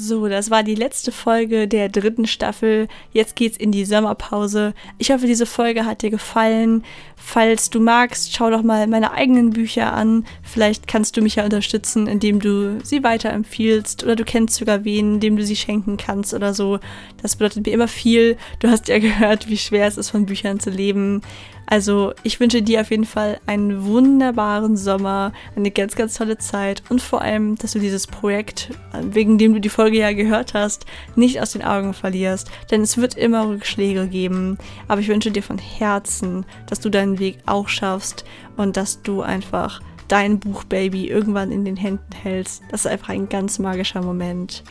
[0.00, 2.86] So, das war die letzte Folge der dritten Staffel.
[3.10, 4.72] Jetzt geht's in die Sommerpause.
[4.96, 6.84] Ich hoffe, diese Folge hat dir gefallen.
[7.16, 10.24] Falls du magst, schau doch mal meine eigenen Bücher an.
[10.44, 15.18] Vielleicht kannst du mich ja unterstützen, indem du sie weiterempfiehlst oder du kennst sogar wen,
[15.18, 16.78] dem du sie schenken kannst oder so.
[17.20, 18.36] Das bedeutet mir immer viel.
[18.60, 21.22] Du hast ja gehört, wie schwer es ist, von Büchern zu leben.
[21.70, 26.82] Also ich wünsche dir auf jeden Fall einen wunderbaren Sommer, eine ganz, ganz tolle Zeit
[26.88, 28.70] und vor allem, dass du dieses Projekt,
[29.02, 32.50] wegen dem du die Folge ja gehört hast, nicht aus den Augen verlierst.
[32.70, 34.56] Denn es wird immer Rückschläge geben.
[34.88, 38.24] Aber ich wünsche dir von Herzen, dass du deinen Weg auch schaffst
[38.56, 42.62] und dass du einfach dein Buchbaby irgendwann in den Händen hältst.
[42.70, 44.64] Das ist einfach ein ganz magischer Moment.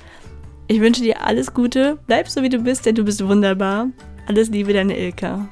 [0.66, 3.88] Ich wünsche dir alles Gute, bleib so wie du bist, denn du bist wunderbar.
[4.26, 5.48] Alles Liebe, deine Ilka.